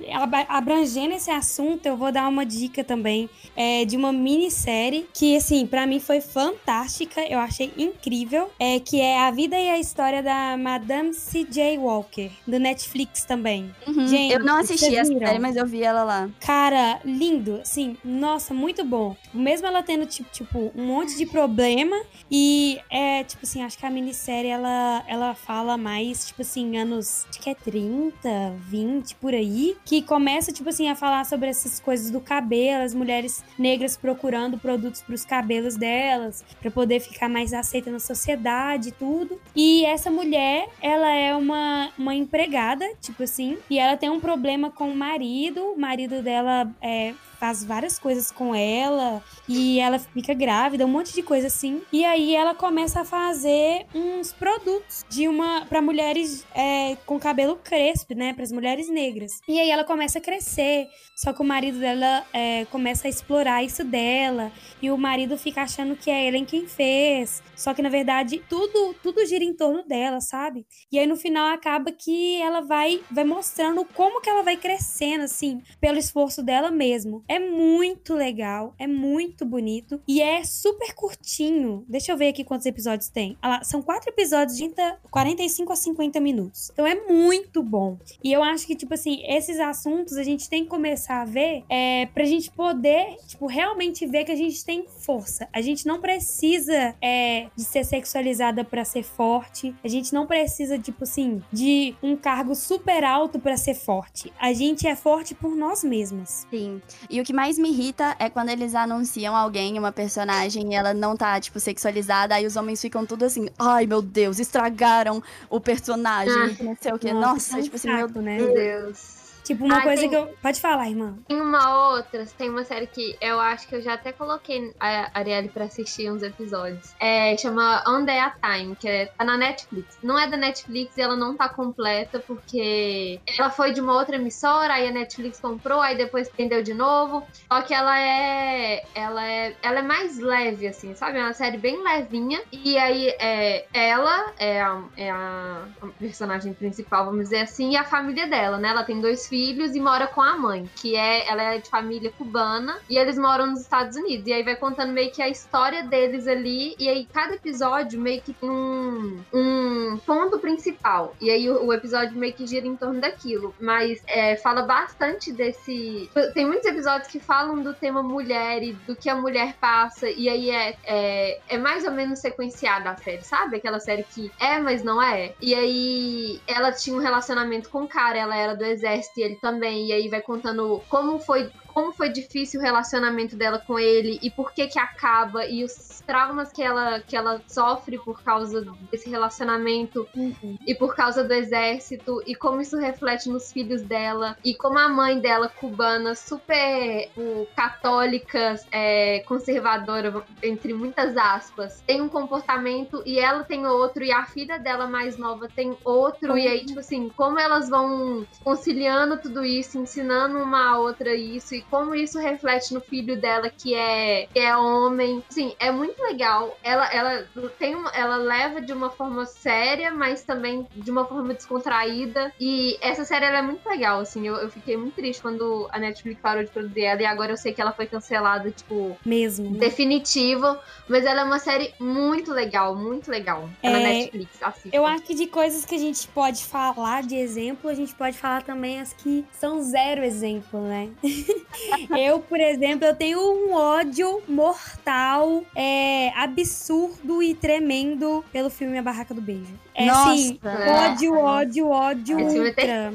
[0.48, 5.66] abrangendo esse assunto, eu vou dar uma dica também é, de uma minissérie que, assim,
[5.66, 10.22] pra mim foi fantástica, eu achei incrível, é que é A Vida e a História
[10.22, 11.78] da Madame C.J.
[11.78, 13.74] Walker, do Netflix também.
[13.86, 14.06] Uhum.
[14.06, 16.28] Gente, eu não assisti essa série, mas eu vi ela lá.
[16.40, 19.16] Cara, lindo, assim, nossa, muito bom.
[19.32, 21.96] Mesmo ela tendo, tipo, tipo, um monte de problema
[22.30, 27.26] e é, tipo assim, acho que a minissérie, ela, ela fala mais, tipo assim, anos,
[27.30, 31.80] acho que é 30, 20, por aí, que começa, tipo assim, a falar sobre essas
[31.80, 37.52] coisas do cabelo, as mulheres negras procurando produtos pros cabelos delas, pra poder ficar mais
[37.52, 38.41] aceita na sociedade
[38.86, 39.40] e tudo.
[39.54, 44.70] E essa mulher, ela é uma, uma empregada, tipo assim, e ela tem um problema
[44.70, 50.32] com o marido, o marido dela é, faz várias coisas com ela e ela fica
[50.32, 51.82] grávida, um monte de coisa assim.
[51.92, 57.56] E aí ela começa a fazer uns produtos de uma para mulheres é, com cabelo
[57.56, 59.40] crespo, né, para as mulheres negras.
[59.48, 60.86] E aí ela começa a crescer,
[61.16, 65.62] só que o marido dela é, começa a explorar isso dela e o marido fica
[65.62, 67.42] achando que é Ellen quem fez.
[67.56, 70.66] Só que na verdade tudo tudo gira em torno dela, sabe?
[70.90, 75.24] E aí no final acaba que ela vai vai mostrando como que ela vai crescendo
[75.24, 77.22] assim, pelo esforço dela mesmo.
[77.28, 81.84] É muito legal, é muito bonito e é super curtinho.
[81.88, 83.36] Deixa eu ver aqui quantos episódios tem.
[83.40, 86.70] Ah lá, são quatro episódios de 30 45 a 50 minutos.
[86.72, 87.98] Então é muito bom.
[88.22, 91.64] E eu acho que, tipo assim, esses assuntos a gente tem que começar a ver
[91.68, 95.48] é, pra gente poder, tipo, realmente ver que a gente tem força.
[95.52, 97.84] A gente não precisa é, de ser
[98.22, 99.74] sexualizada pra ser forte.
[99.82, 104.32] A gente não precisa, tipo assim, de um cargo super alto pra ser forte.
[104.40, 106.46] A gente é forte por nós mesmas.
[106.50, 106.80] Sim.
[107.10, 110.94] E o que mais me irrita é quando eles anunciam alguém, uma personagem, e ela
[110.94, 115.60] não tá, tipo, sexualizada, aí os homens ficam tudo assim, ai meu Deus, estragaram o
[115.60, 116.62] personagem, Ah.
[116.64, 117.12] não sei o quê.
[117.12, 118.36] Nossa, Nossa, é tipo assim, meu saco, né?
[118.36, 119.21] Meu Deus.
[119.42, 120.26] Tipo, uma Ah, coisa tem- que eu.
[120.40, 121.16] Pode falar, irmã.
[121.26, 125.10] Tem uma outra, tem uma série que eu acho que eu já até coloquei a
[125.18, 126.94] Arielle pra assistir uns episódios.
[127.00, 129.98] É, chama On Day at Time, que é, tá na Netflix.
[130.02, 134.16] Não é da Netflix e ela não tá completa porque ela foi de uma outra
[134.16, 137.26] emissora, aí a Netflix comprou, aí depois vendeu de novo.
[137.50, 138.84] Só que ela é.
[138.94, 139.56] Ela é.
[139.62, 141.18] Ela é mais leve, assim, sabe?
[141.18, 142.40] É uma série bem levinha.
[142.52, 145.64] E aí é, ela é a, é a
[145.98, 148.68] personagem principal, vamos dizer assim, e a família dela, né?
[148.68, 152.12] Ela tem dois filhos e mora com a mãe, que é ela é de família
[152.12, 154.26] cubana e eles moram nos Estados Unidos.
[154.26, 158.20] E aí vai contando meio que a história deles ali e aí cada episódio meio
[158.20, 161.16] que tem um, um ponto principal.
[161.18, 165.32] E aí o, o episódio meio que gira em torno daquilo, mas é, fala bastante
[165.32, 170.10] desse tem muitos episódios que falam do tema mulher e do que a mulher passa
[170.10, 173.56] e aí é, é, é mais ou menos sequenciada a série, sabe?
[173.56, 175.32] Aquela série que é, mas não é.
[175.40, 179.86] E aí ela tinha um relacionamento com o cara, ela era do exército ele também.
[179.86, 184.30] E aí vai contando como foi como foi difícil o relacionamento dela com ele e
[184.30, 189.08] por que que acaba e os traumas que ela, que ela sofre por causa desse
[189.08, 190.58] relacionamento Uhum.
[190.66, 194.88] e por causa do exército e como isso reflete nos filhos dela e como a
[194.88, 203.18] mãe dela cubana super o, católica é, conservadora entre muitas aspas tem um comportamento e
[203.18, 207.08] ela tem outro e a filha dela mais nova tem outro e aí tipo assim
[207.08, 212.74] como elas vão conciliando tudo isso ensinando uma a outra isso e como isso reflete
[212.74, 217.26] no filho dela que é que é homem assim é muito legal ela ela
[217.58, 222.76] tem uma, ela leva de uma forma séria mas também de uma forma descontraída e
[222.80, 226.42] essa série é muito legal assim eu, eu fiquei muito triste quando a Netflix parou
[226.42, 229.50] de produzir ela e agora eu sei que ela foi cancelada tipo Mesmo.
[229.50, 229.58] né?
[229.58, 230.56] definitivo
[230.88, 234.86] mas ela é uma série muito legal muito legal tá na É, Netflix assista Eu
[234.86, 238.42] acho que de coisas que a gente pode falar de exemplo, a gente pode falar
[238.42, 240.90] também as que são zero exemplo, né?
[241.98, 248.82] eu, por exemplo, eu tenho um ódio mortal, é, absurdo e tremendo pelo filme A
[248.82, 249.52] Barraca do Beijo.
[249.74, 250.70] É assim, Nossa.
[250.90, 252.94] ódio, ódio, ódio Esse ultra.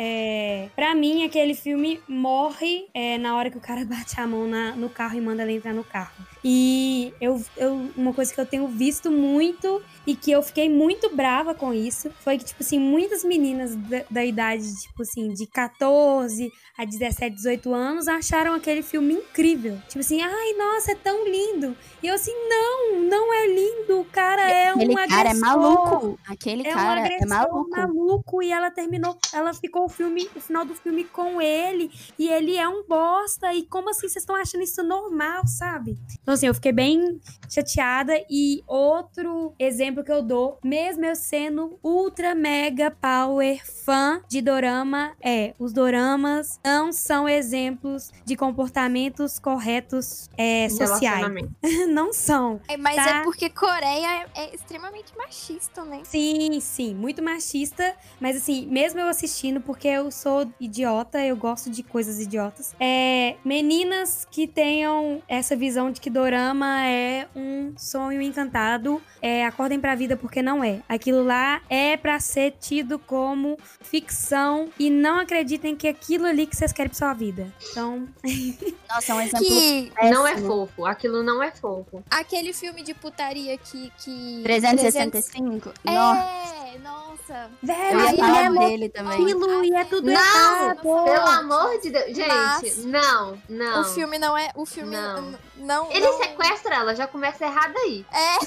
[0.00, 4.46] É, pra mim, aquele filme morre é, na hora que o cara bate a mão
[4.46, 6.12] na- no carro e manda ela entrar no carro.
[6.44, 11.14] E eu, eu, uma coisa que eu tenho visto muito e que eu fiquei muito
[11.14, 15.46] brava com isso foi que, tipo assim, muitas meninas da, da idade, tipo assim, de
[15.46, 19.76] 14 a 17, 18 anos acharam aquele filme incrível.
[19.88, 21.76] Tipo assim, ai, nossa, é tão lindo.
[22.02, 24.00] E eu assim, não, não é lindo.
[24.00, 25.40] O cara é um Aquele cara é agressor.
[25.40, 26.20] maluco.
[26.26, 27.70] Aquele É um cara é agressor maluco.
[27.70, 32.28] maluco e ela terminou, ela ficou o filme, o final do filme com ele e
[32.28, 35.98] ele é um bosta e como assim vocês estão achando isso normal, sabe?
[36.22, 41.78] Então assim, eu fiquei bem chateada e outro exemplo que eu dou, mesmo eu sendo
[41.82, 50.28] ultra mega power fã de dorama, é, os doramas não são exemplos de comportamentos corretos
[50.36, 51.26] é, sociais.
[51.88, 52.60] Não são.
[52.68, 53.20] É, mas Tá.
[53.20, 56.00] é porque Coreia é, é extremamente machista, né?
[56.04, 61.70] Sim, sim, muito machista, mas assim, mesmo eu assistindo, porque eu sou idiota, eu gosto
[61.70, 62.74] de coisas idiotas.
[62.78, 69.78] É, meninas que tenham essa visão de que dorama é um sonho encantado, é, acordem
[69.78, 70.80] pra vida porque não é.
[70.88, 76.44] Aquilo lá é pra ser tido como ficção e não acreditem que é aquilo ali
[76.46, 77.46] que vocês querem pra sua vida.
[77.70, 78.08] Então,
[78.88, 82.02] Nossa, é um exemplo Que Não é fofo, aquilo não é fofo.
[82.10, 83.92] aquele filme de putaria que.
[83.98, 85.72] que 365?
[85.84, 86.20] Nossa,
[86.74, 87.50] É, nossa.
[87.62, 89.12] velho, eu ia ele falar é dele também.
[89.22, 90.80] aquilo e é tudo Não, errado.
[90.82, 92.06] Pelo amor de Deus.
[92.16, 93.80] Gente, Mas- não, não.
[93.82, 94.50] O filme não é.
[94.54, 95.22] O filme Não.
[95.22, 95.38] não.
[95.58, 98.04] não Ele não- sequestra ela, já começa errado aí.
[98.12, 98.44] É,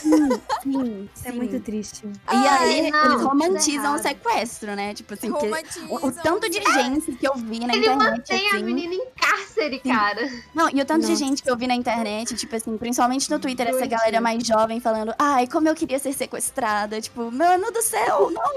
[0.61, 1.37] Sim, É sim.
[1.37, 2.05] muito triste.
[2.05, 2.47] E Ai,
[2.83, 4.93] aí, não, eles romantizam o sequestro, né?
[4.93, 8.11] Tipo assim, o, o tanto de gente que eu vi na Ele internet.
[8.11, 10.29] mantém a assim, menina em cárcere, cara.
[10.53, 11.23] Não, e o tanto de Nossa.
[11.23, 14.79] gente que eu vi na internet, tipo assim, principalmente no Twitter, essa galera mais jovem
[14.79, 16.99] falando, ai, como eu queria ser sequestrada.
[17.01, 18.51] Tipo, mano do céu, não.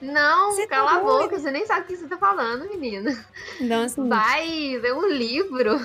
[0.00, 1.22] Não, Você tá cala a doida.
[1.24, 3.24] boca, você nem sabe o que você tá falando, menina.
[3.60, 4.46] Então, assim, Vai
[4.80, 5.80] ler um livro.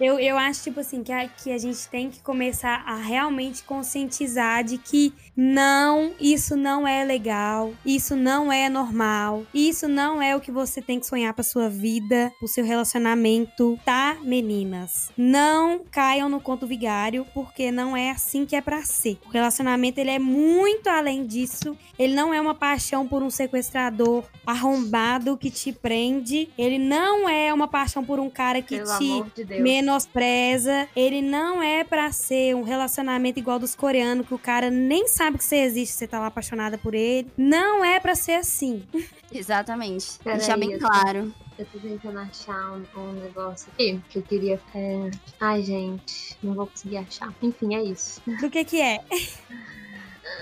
[0.00, 3.62] Eu, eu acho, tipo assim, que a, que a gente tem que começar a realmente
[3.62, 10.36] conscientizar de que não, isso não é legal, isso não é normal, isso não é
[10.36, 15.10] o que você tem que sonhar pra sua vida, pro seu relacionamento, tá, meninas?
[15.16, 19.18] Não caiam no conto vigário, porque não é assim que é pra ser.
[19.26, 24.24] O relacionamento, ele é muito além disso, ele não é uma paixão por um sequestrador
[24.46, 29.44] arrombado que te prende, ele não é uma paixão por um cara que Pelo te
[29.44, 30.88] de menospreza.
[30.94, 35.38] Ele não é pra ser um relacionamento igual dos coreanos, que o cara nem sabe
[35.38, 37.28] que você existe, você tá lá apaixonada por ele.
[37.36, 38.84] Não é pra ser assim.
[39.32, 40.18] Exatamente.
[40.22, 41.32] Peraí, Deixar bem claro.
[41.58, 44.60] Eu tô tentando achar um, um negócio aqui que eu queria.
[44.74, 45.10] é,
[45.40, 47.34] Ai, gente, não vou conseguir achar.
[47.42, 48.22] Enfim, é isso.
[48.40, 49.00] Do que que é?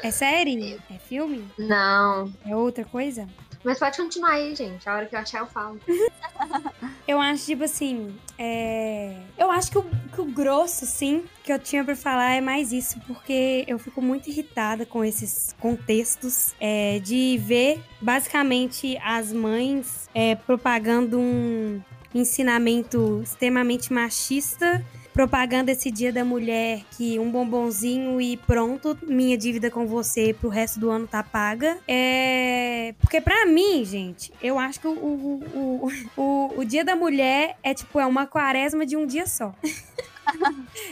[0.03, 0.79] É série?
[0.91, 1.45] É filme?
[1.57, 2.33] Não.
[2.45, 3.29] É outra coisa?
[3.67, 4.89] Mas pode continuar aí, gente.
[4.89, 5.81] A hora que eu achar, eu falo.
[7.09, 9.17] Eu acho, tipo assim, é...
[9.39, 12.73] Eu acho que o, que o grosso, sim, que eu tinha pra falar é mais
[12.73, 20.11] isso, porque eu fico muito irritada com esses contextos é, de ver, basicamente, as mães
[20.13, 21.81] é, propagando um
[22.13, 24.85] ensinamento extremamente machista
[25.17, 30.51] propaganda esse dia da mulher que um bombonzinho e pronto, minha dívida com você pro
[30.51, 31.79] resto do ano tá paga.
[31.89, 32.95] É.
[33.01, 37.57] Porque pra mim, gente, eu acho que o, o, o, o, o dia da mulher
[37.63, 39.55] é tipo, é uma quaresma de um dia só.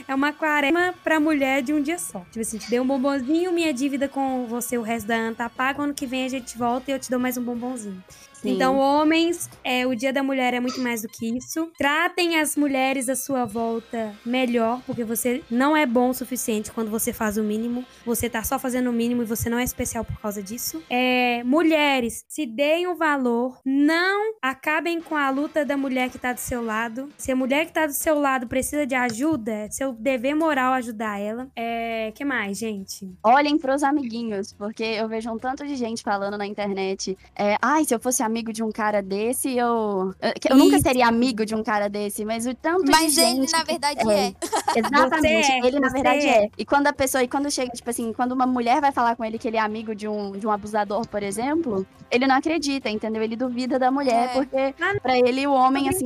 [0.07, 2.19] É uma quaresma pra mulher de um dia só.
[2.31, 5.49] Tipo assim, te dei um bombonzinho, minha dívida com você o resto da ano tá
[5.49, 5.83] paga.
[5.83, 8.01] Ano que vem a gente volta e eu te dou mais um bombonzinho.
[8.45, 8.53] Sim.
[8.55, 11.71] Então, homens, é, o Dia da Mulher é muito mais do que isso.
[11.77, 16.91] Tratem as mulheres à sua volta melhor, porque você não é bom o suficiente quando
[16.91, 17.83] você faz o mínimo.
[18.05, 20.83] Você tá só fazendo o mínimo e você não é especial por causa disso.
[20.89, 26.31] É, mulheres, se deem o valor, não acabem com a luta da mulher que tá
[26.31, 27.09] do seu lado.
[27.17, 30.73] Se a mulher que tá do seu lado precisa de ajuda, é seu dever moral
[30.73, 31.47] ajudar ela.
[31.55, 33.11] É, que mais, gente?
[33.23, 37.17] Olhem pros amiguinhos, porque eu vejo um tanto de gente falando na internet.
[37.35, 40.13] É, Ai, se eu fosse amigo de um cara desse, eu.
[40.21, 43.29] Eu, eu nunca seria amigo de um cara desse, mas o tanto Mas de ele,
[43.41, 43.51] gente.
[43.53, 44.33] na verdade, é.
[44.75, 46.43] Exatamente, Você é, ele na verdade é.
[46.45, 46.49] é.
[46.57, 49.23] E quando a pessoa, e quando chega, tipo assim, quando uma mulher vai falar com
[49.23, 52.89] ele que ele é amigo de um, de um abusador, por exemplo, ele não acredita,
[52.89, 53.23] entendeu?
[53.23, 54.33] Ele duvida da mulher, É.
[54.33, 56.05] porque Ah, pra ele o homem, assim,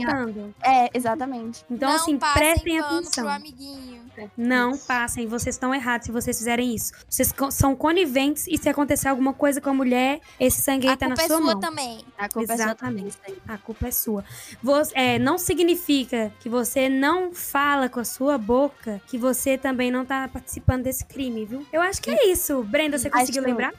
[0.64, 1.66] é, exatamente.
[1.70, 3.24] Então, não assim, prestem atenção.
[3.24, 4.00] pro amiguinho.
[4.36, 6.92] Não passem, vocês estão errados se vocês fizerem isso.
[7.10, 10.94] Vocês co- são coniventes e se acontecer alguma coisa com a mulher, esse sangue aí
[10.94, 11.60] A tá na é sua sua mão.
[11.60, 12.00] também.
[12.20, 13.18] A culpa é sua Exatamente.
[13.48, 14.26] A culpa é sua.
[14.62, 19.90] Você, é, não significa que você não fala com a sua boca que você também
[19.90, 21.66] não tá participando desse crime, viu?
[21.72, 22.62] Eu acho que é isso.
[22.64, 23.74] Brenda, você Acho conseguiu eu- lembrar?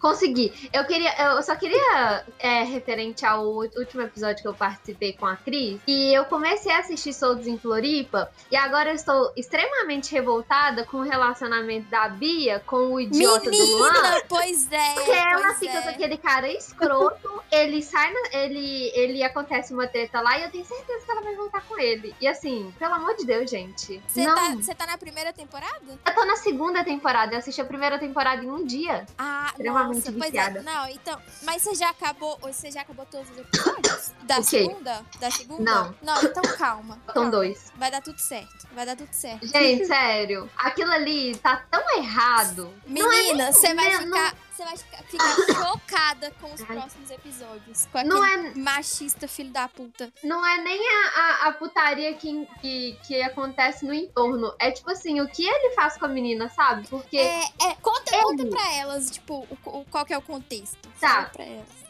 [0.00, 0.52] Consegui.
[0.72, 5.36] Eu queria, eu só queria é, referente ao último episódio que eu participei com a
[5.36, 5.80] Cris.
[5.86, 8.30] E eu comecei a assistir Soldos em Floripa.
[8.50, 13.56] E agora eu estou extremamente revoltada com o relacionamento da Bia com o idiota do
[13.56, 13.92] Luan.
[13.92, 14.94] Menina, pois é.
[14.94, 15.82] Porque ela pois fica é.
[15.82, 20.50] com aquele cara escroto, ele sai, na- ele, ele acontece uma treta lá e eu
[20.50, 22.14] tenho certeza que ela vai voltar com ele.
[22.20, 24.02] E assim, pelo amor de Deus, gente.
[24.08, 25.98] Você tá, tá na primeira temporada?
[26.06, 29.06] eu tô na segunda temporada, eu assisti a primeira temporada em um dia.
[29.18, 30.58] Ah, Extremamente nossa, pois viciada.
[30.60, 30.62] é.
[30.62, 34.12] Não, então, mas você já acabou, você já acabou todos os episódios?
[34.24, 35.04] Da segunda?
[35.20, 35.62] Da segunda?
[35.62, 35.94] Não.
[36.02, 36.98] Não, então calma.
[37.12, 37.70] São dois.
[37.76, 38.66] Vai dar tudo certo.
[38.72, 39.46] Vai dar tudo certo.
[39.46, 42.72] Gente, sério, aquilo ali tá tão errado.
[42.86, 47.86] Menina, você vai não- ficar, você vai ficar, chocada com os próximos episódios.
[47.90, 50.12] Com aquele Não é, machista filho da puta.
[50.22, 51.08] não é nem a,
[51.44, 54.54] a, a putaria que, que, que acontece no entorno.
[54.58, 56.86] É tipo assim, o que ele faz com a menina, sabe?
[56.88, 60.22] Porque É, é, conta, Ele- conta pra elas, tipo, o, o- qual que é o
[60.22, 60.88] contexto.
[61.00, 61.24] Tá.
[61.32, 61.83] Pra elas.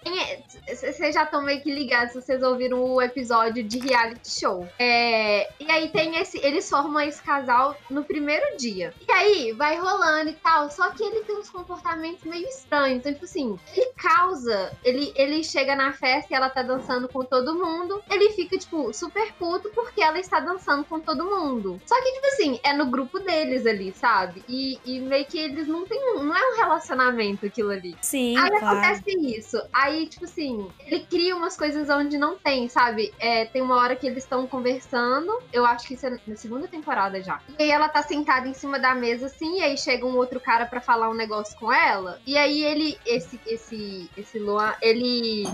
[0.68, 4.66] Vocês já estão meio que ligados se vocês ouviram o episódio de reality show.
[4.78, 6.38] É, e aí tem esse.
[6.38, 8.92] Eles formam esse casal no primeiro dia.
[9.06, 10.70] E aí vai rolando e tal.
[10.70, 12.98] Só que ele tem uns comportamentos meio estranhos.
[12.98, 14.72] Então, tipo assim, ele causa.
[14.84, 18.02] Ele, ele chega na festa e ela tá dançando com todo mundo.
[18.10, 21.80] Ele fica, tipo, super puto porque ela está dançando com todo mundo.
[21.86, 24.42] Só que, tipo assim, é no grupo deles ali, sabe?
[24.48, 26.00] E, e meio que eles não têm.
[26.16, 27.96] um- Não é um relacionamento aquilo ali.
[28.00, 28.66] Sim, Aí claro.
[28.78, 29.60] acontece isso.
[29.72, 33.12] Aí, tipo assim, ele cria umas coisas onde não tem, sabe?
[33.18, 35.32] É, tem uma hora que eles estão conversando.
[35.52, 37.40] Eu acho que isso é na segunda temporada já.
[37.58, 40.40] E aí ela tá sentada em cima da mesa, assim, e aí chega um outro
[40.40, 42.20] cara pra falar um negócio com ela.
[42.26, 45.44] E aí ele, esse, esse, esse Luan, ele.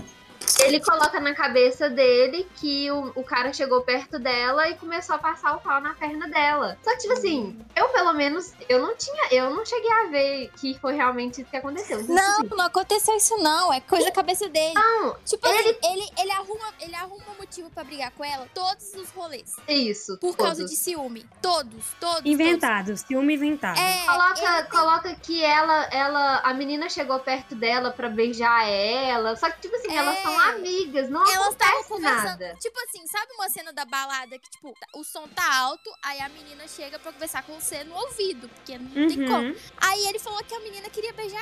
[0.63, 5.19] Ele coloca na cabeça dele que o, o cara chegou perto dela e começou a
[5.19, 6.77] passar o pau na perna dela.
[6.83, 10.51] Só que, tipo assim, eu pelo menos, eu não tinha, eu não cheguei a ver
[10.59, 11.99] que foi realmente isso que aconteceu.
[12.01, 13.71] Então, Não, tipo não aconteceu isso não.
[13.73, 14.73] É coisa da cabeça dele.
[14.73, 15.57] Não, Tipo ele...
[15.69, 19.55] assim, ele, ele, arruma, ele arruma motivo pra brigar com ela todos os rolês.
[19.67, 20.17] é isso.
[20.19, 20.71] Por causa todos.
[20.71, 21.25] de ciúme.
[21.41, 22.25] Todos, todos.
[22.25, 23.75] Inventado, ciúme inventado.
[23.75, 23.89] Todos.
[23.91, 28.67] É, Coloca, ele tem- coloca que ela, ela, a menina chegou perto dela pra beijar
[28.67, 29.35] ela.
[29.35, 29.95] Só que, tipo assim, É.
[29.95, 32.23] elas são amigas, não Elas acontece conversando.
[32.25, 32.55] nada.
[32.59, 36.29] Tipo assim, sabe uma cena da balada que, tipo, o som tá alto, aí a
[36.29, 39.47] menina chega pra conversar com você no ouvido, porque não tem como.
[39.47, 39.55] Uhum.
[39.77, 41.41] Aí ele falou que a menina queria beijar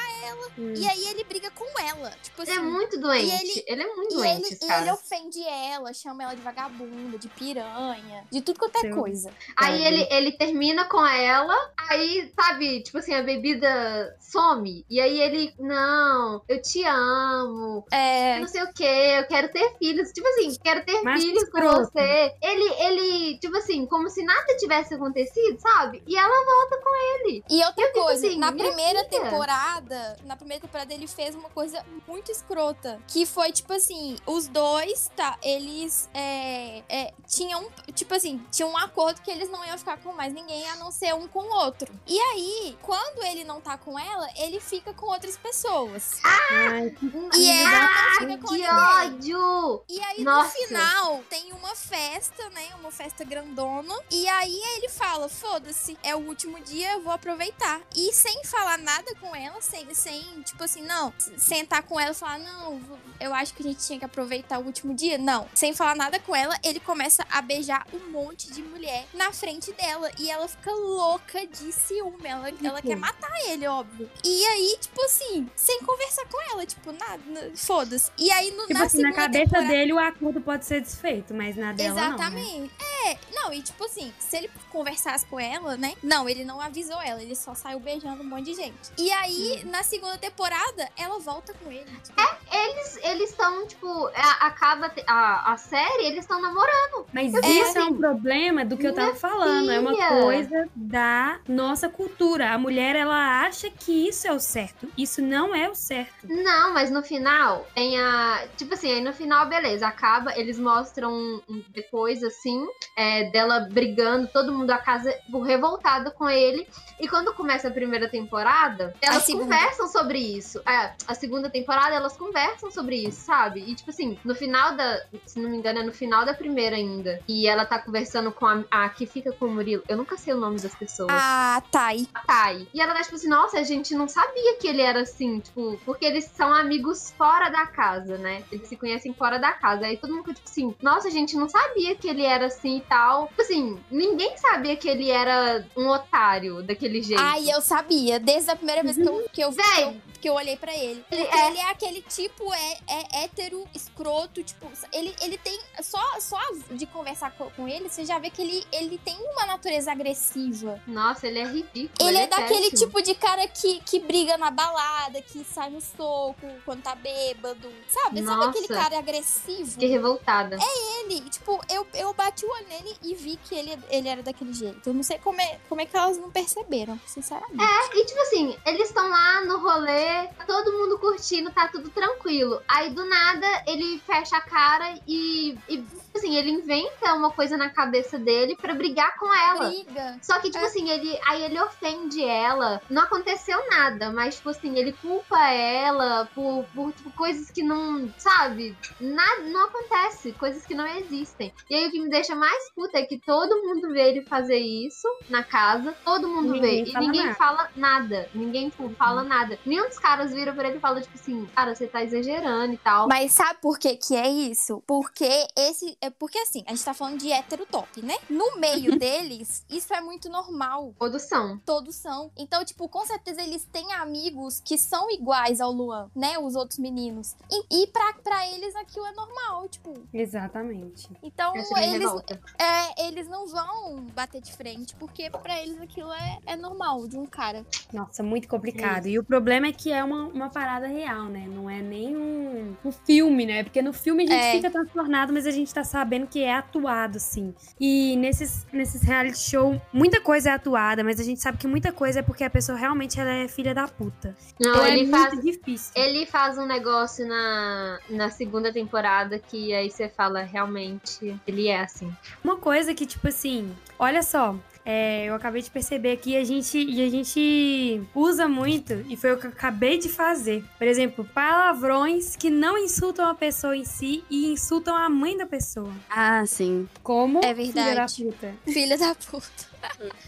[0.57, 0.73] Hum.
[0.75, 2.11] e aí ele briga com ela.
[2.23, 2.51] Tipo assim.
[2.51, 3.29] Ele é muito doente.
[3.41, 7.27] ele- ele, é muito doente, ele, e ele ofende ela, chama ela de vagabunda, de
[7.29, 9.31] piranha, de tudo quanto é Seu- coisa.
[9.55, 11.55] Aí ele, ele termina com ela,
[11.89, 14.85] aí, sabe, tipo assim, a bebida some.
[14.89, 18.39] E aí ele, não, eu te amo, É.
[18.39, 20.11] não sei o que, eu quero ter filhos.
[20.11, 22.33] Tipo assim, quero ter Mas filhos com você.
[22.41, 26.03] Ele, ele, tipo assim, como se nada tivesse acontecido, sabe?
[26.07, 27.43] E ela volta com ele.
[27.49, 29.09] E outra fico coisa, assim, na primeira filha.
[29.09, 34.47] temporada, na primeira temporada ele fez uma coisa muito escrota, que foi tipo assim, os
[34.47, 39.77] dois, tá, eles é, é, tinham, tipo assim, tinham um acordo que eles não iam
[39.77, 41.93] ficar com mais ninguém a não ser um com o outro.
[42.07, 46.19] E aí, quando ele não tá com ela, ele fica com outras pessoas.
[46.19, 48.69] Que E ela não fica com que ninguém.
[48.79, 49.83] Ódio!
[49.89, 50.47] E aí, Nossa.
[50.47, 52.69] no final, tem uma festa, né?
[52.79, 53.93] Uma festa grandona.
[54.11, 57.81] E aí ele fala: foda-se, é o último dia, eu vou aproveitar.
[57.95, 62.15] E sem falar nada com ela, sem, sem tipo assim, não, sentar com ela e
[62.15, 62.81] falar: não,
[63.19, 65.17] eu acho que a gente tinha que aproveitar o último dia.
[65.17, 69.31] Não, sem falar nada com ela, ele começa a beijar um monte de mulher na
[69.31, 70.09] frente dela.
[70.17, 72.25] E ela fica louca de ciúme.
[72.25, 74.09] Ela, ela quer matar ele, óbvio.
[74.23, 78.11] E aí, tipo assim, sem conversar com ela, tipo, nada, foda-se.
[78.17, 81.33] E aí, no, Tipo na assim, na cabeça temporada- dele o acordo pode ser desfeito,
[81.33, 81.95] mas na dela não.
[81.95, 82.15] né?
[82.15, 82.71] Exatamente.
[83.05, 85.93] É, não, e tipo assim, se ele conversasse com ela, né?
[86.03, 88.91] Não, ele não avisou ela, ele só saiu beijando um monte de gente.
[88.97, 89.71] E aí, Uhum.
[89.71, 91.85] na segunda temporada, ela volta com ele.
[92.03, 92.19] Tipo,
[92.51, 97.05] Eles eles estão, tipo, a- acaba te- a, a série, eles estão namorando.
[97.13, 99.69] Mas Eu isso é um problema do que eu tava falando.
[99.71, 100.07] É uma filha.
[100.21, 102.51] coisa da nossa cultura.
[102.53, 104.87] A mulher, ela acha que isso é o certo.
[104.97, 106.27] Isso não é o certo.
[106.27, 108.47] Não, mas no final tem a.
[108.59, 114.51] Tipo assim, aí no final, beleza, acaba, eles mostram depois, assim, é, dela brigando, todo
[114.51, 116.67] mundo a casa tipo, revoltada com ele.
[116.99, 120.59] E quando começa a primeira temporada, elas conversam sobre isso.
[120.67, 123.61] É, a segunda temporada, elas conversam sobre isso, sabe?
[123.65, 125.05] E tipo assim, no final da.
[125.25, 127.21] Se não me engano, é no final da primeira ainda.
[127.29, 129.83] E ela tá conversando com a, a que fica com o Murilo.
[129.87, 131.09] Eu nunca sei o nome das pessoas.
[131.09, 132.09] a Thay.
[132.13, 132.67] a Thay.
[132.73, 135.79] E ela tá tipo assim, nossa, a gente não sabia que ele era assim, tipo,
[135.85, 138.43] porque eles são amigos fora da casa, né?
[138.51, 139.85] Eles se conhecem fora da casa.
[139.85, 142.77] Aí todo mundo fica tipo assim, nossa, a gente não sabia que ele era assim
[142.77, 143.27] e tal.
[143.27, 147.21] Tipo assim, ninguém sabia que ele era um otário daquele jeito.
[147.21, 149.83] Ai, eu sabia, desde a primeira vez que eu, que eu, que Véi.
[149.83, 151.03] eu, que eu olhei pra ele.
[151.11, 155.59] Ele é- ele é aquele tipo, é, é hétero, escroto, tipo, ele, ele tem.
[155.81, 156.39] Só, só
[156.71, 160.79] de conversar co- com, ele, você já vê que ele, ele tem uma natureza agressiva.
[160.85, 162.07] Nossa, ele é ridículo.
[162.09, 162.87] Ele é daquele péssimo.
[162.87, 167.71] tipo de cara que, que briga na balada, que sai no soco quando tá bêbado.
[167.87, 168.23] Sabe?
[168.23, 168.49] Sabe Nossa.
[168.49, 169.71] aquele cara agressivo?
[169.71, 170.57] Fiquei revoltada.
[170.61, 174.53] Ele, tipo, eu, eu bati o olho nele e vi que ele, ele era daquele
[174.53, 174.89] jeito.
[174.89, 177.63] Eu não sei como é, como é que elas não perceberam, sinceramente.
[177.93, 182.61] E tipo assim, eles estão lá no rolê, tá todo mundo curtindo, tá tudo tranquilo.
[182.67, 185.83] Aí do nada ele fecha a cara e, e
[186.15, 189.69] assim, ele inventa uma coisa na cabeça dele pra brigar com ela.
[189.69, 190.17] Briga.
[190.21, 190.67] Só que, tipo É.
[190.67, 192.81] assim, ele, aí ele ofende ela.
[192.89, 198.11] Não aconteceu nada, mas, tipo assim, ele culpa ela por, por tipo, coisas que não,
[198.17, 198.75] sabe?
[198.99, 201.53] Nada, não acontece, coisas que não existem.
[201.69, 204.57] E aí o que me deixa mais puta é que todo mundo vê ele fazer
[204.57, 206.91] isso na casa, todo mundo Ninguém vê.
[206.91, 207.35] e ninguém nada.
[207.35, 208.29] fala nada.
[208.33, 209.57] Ninguém tipo, fala nada.
[209.65, 212.77] Nenhum dos caras vira pra ele e fala, tipo assim, cara, você tá exagerando e
[212.77, 213.07] tal.
[213.07, 214.83] Mas sabe por que que é isso?
[214.87, 215.97] Porque esse.
[216.01, 218.15] É porque assim, a gente tá falando de hétero top, né?
[218.29, 220.93] No meio deles, isso é muito normal.
[220.97, 221.57] Todos são.
[221.59, 222.31] Todos são.
[222.37, 226.37] Então, tipo, com certeza eles têm amigos que são iguais ao Luan, né?
[226.39, 227.35] Os outros meninos.
[227.51, 229.93] E, e pra, pra eles aquilo é normal, tipo.
[230.13, 231.09] Exatamente.
[231.21, 232.11] Então, é eles,
[232.57, 237.17] é, eles não vão bater de frente, porque pra eles aquilo é, é normal de
[237.17, 237.65] um cara.
[237.91, 239.07] Nossa, muito complicado.
[239.07, 241.45] E o problema é que é uma, uma parada real, né?
[241.47, 243.63] Não é nem um, um filme, né?
[243.63, 244.51] Porque no filme a gente É.
[244.53, 247.53] fica transtornado, mas a gente tá sabendo que é atuado, assim.
[247.79, 251.91] E nesses, nesses reality show, muita coisa é atuada, mas a gente sabe que muita
[251.91, 254.35] coisa é porque a pessoa realmente ela é filha da puta.
[254.59, 255.41] Não, Então é ele muito faz.
[255.41, 255.91] difícil.
[255.95, 261.81] Ele faz um negócio na, na segunda temporada que aí você fala, realmente, ele é
[261.81, 262.11] assim.
[262.43, 264.55] Uma coisa que, tipo assim, olha só.
[264.91, 269.33] É, eu acabei de perceber que a gente, e a gente usa muito, e foi
[269.33, 270.63] o que eu acabei de fazer.
[270.79, 275.45] Por exemplo, palavrões que não insultam a pessoa em si e insultam a mãe da
[275.45, 275.91] pessoa.
[276.09, 276.89] Ah, sim.
[277.03, 278.23] Como É filha da verdade.
[278.25, 278.55] puta.
[278.65, 279.68] Filha da puta.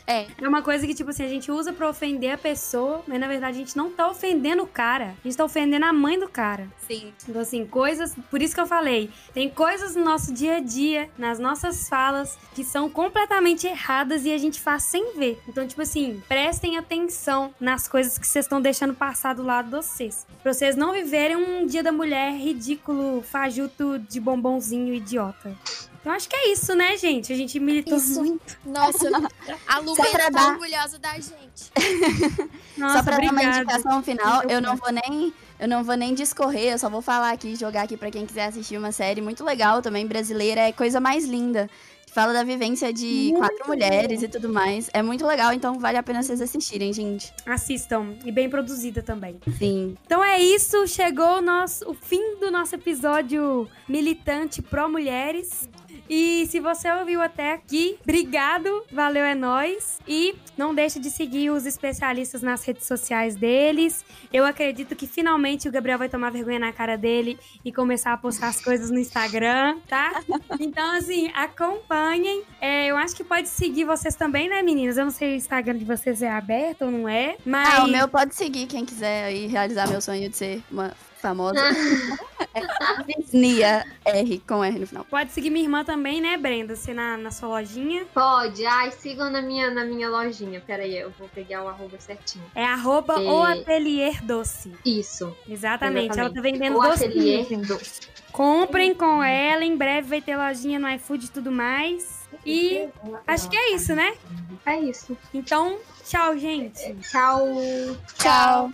[0.07, 0.27] É.
[0.39, 3.27] É uma coisa que, tipo assim, a gente usa pra ofender a pessoa, mas na
[3.27, 5.15] verdade a gente não tá ofendendo o cara.
[5.23, 6.67] A gente tá ofendendo a mãe do cara.
[6.87, 7.13] Sim.
[7.27, 8.15] Então, assim, coisas.
[8.29, 9.09] Por isso que eu falei.
[9.33, 14.33] Tem coisas no nosso dia a dia, nas nossas falas, que são completamente erradas e
[14.33, 15.41] a gente faz sem ver.
[15.47, 19.71] Então, tipo assim, prestem atenção nas coisas que vocês estão deixando passar do lado de
[19.71, 20.25] vocês.
[20.41, 25.55] Pra vocês não viverem um dia da mulher ridículo, fajuto de bombonzinho idiota.
[26.01, 27.31] Então acho que é isso, né, gente?
[27.31, 28.19] A gente militou Isso.
[28.19, 28.57] muito.
[28.65, 29.07] Nossa,
[29.67, 31.71] a Lu Só pra tá dar- orgulhosa da gente.
[32.75, 33.57] Nossa, só pra dar uma obrigada.
[33.61, 35.33] indicação final, eu não vou nem.
[35.59, 38.45] Eu não vou nem discorrer, eu só vou falar aqui, jogar aqui pra quem quiser
[38.45, 41.69] assistir uma série muito legal também, brasileira, é Coisa Mais Linda.
[42.07, 44.89] que Fala da vivência de Muito quatro mulheres e tudo mais.
[44.91, 47.31] É muito legal, então vale a pena vocês assistirem, gente.
[47.45, 48.15] Assistam.
[48.25, 49.39] E bem produzida também.
[49.59, 49.95] Sim.
[50.03, 55.69] Então é isso, chegou o, nosso, o fim do nosso episódio militante pró mulheres.
[56.09, 59.99] E se você ouviu até aqui, obrigado, valeu, é nóis.
[60.07, 64.03] E não deixe de seguir os especialistas nas redes sociais deles.
[64.31, 68.17] Eu acredito que finalmente o Gabriel vai tomar vergonha na cara dele e começar a
[68.17, 70.21] postar as coisas no Instagram, tá?
[70.59, 72.43] Então, assim, acompanhem.
[72.59, 74.97] É, eu acho que pode seguir vocês também, né, meninas?
[74.97, 77.79] Eu não sei se o Instagram de vocês é aberto ou não é, mas...
[77.79, 81.59] Ah, o meu pode seguir quem quiser aí realizar meu sonho de ser uma famosa.
[82.53, 82.61] é
[83.31, 85.05] Nia R com R no final.
[85.05, 86.75] Pode seguir minha irmã também, né, Brenda?
[86.75, 88.05] Você na, na sua lojinha.
[88.13, 88.65] Pode.
[88.65, 90.61] Ai, sigam na minha, na minha lojinha.
[90.61, 92.43] Pera aí, eu vou pegar o arroba certinho.
[92.55, 93.31] É arroba É.
[93.31, 94.73] o atelier doce.
[94.85, 95.35] Isso.
[95.47, 96.17] Exatamente.
[96.17, 96.53] Ela tá exatamente.
[96.53, 97.05] vendendo o doce.
[97.05, 98.01] ateliê doce.
[98.31, 99.63] Comprem com ela.
[99.63, 102.21] Em breve vai ter lojinha no iFood e tudo mais.
[102.45, 102.89] E
[103.27, 104.13] acho que é isso, né?
[104.65, 105.17] É isso.
[105.33, 106.95] Então, tchau, gente.
[107.01, 107.47] Tchau.
[108.17, 108.69] Tchau.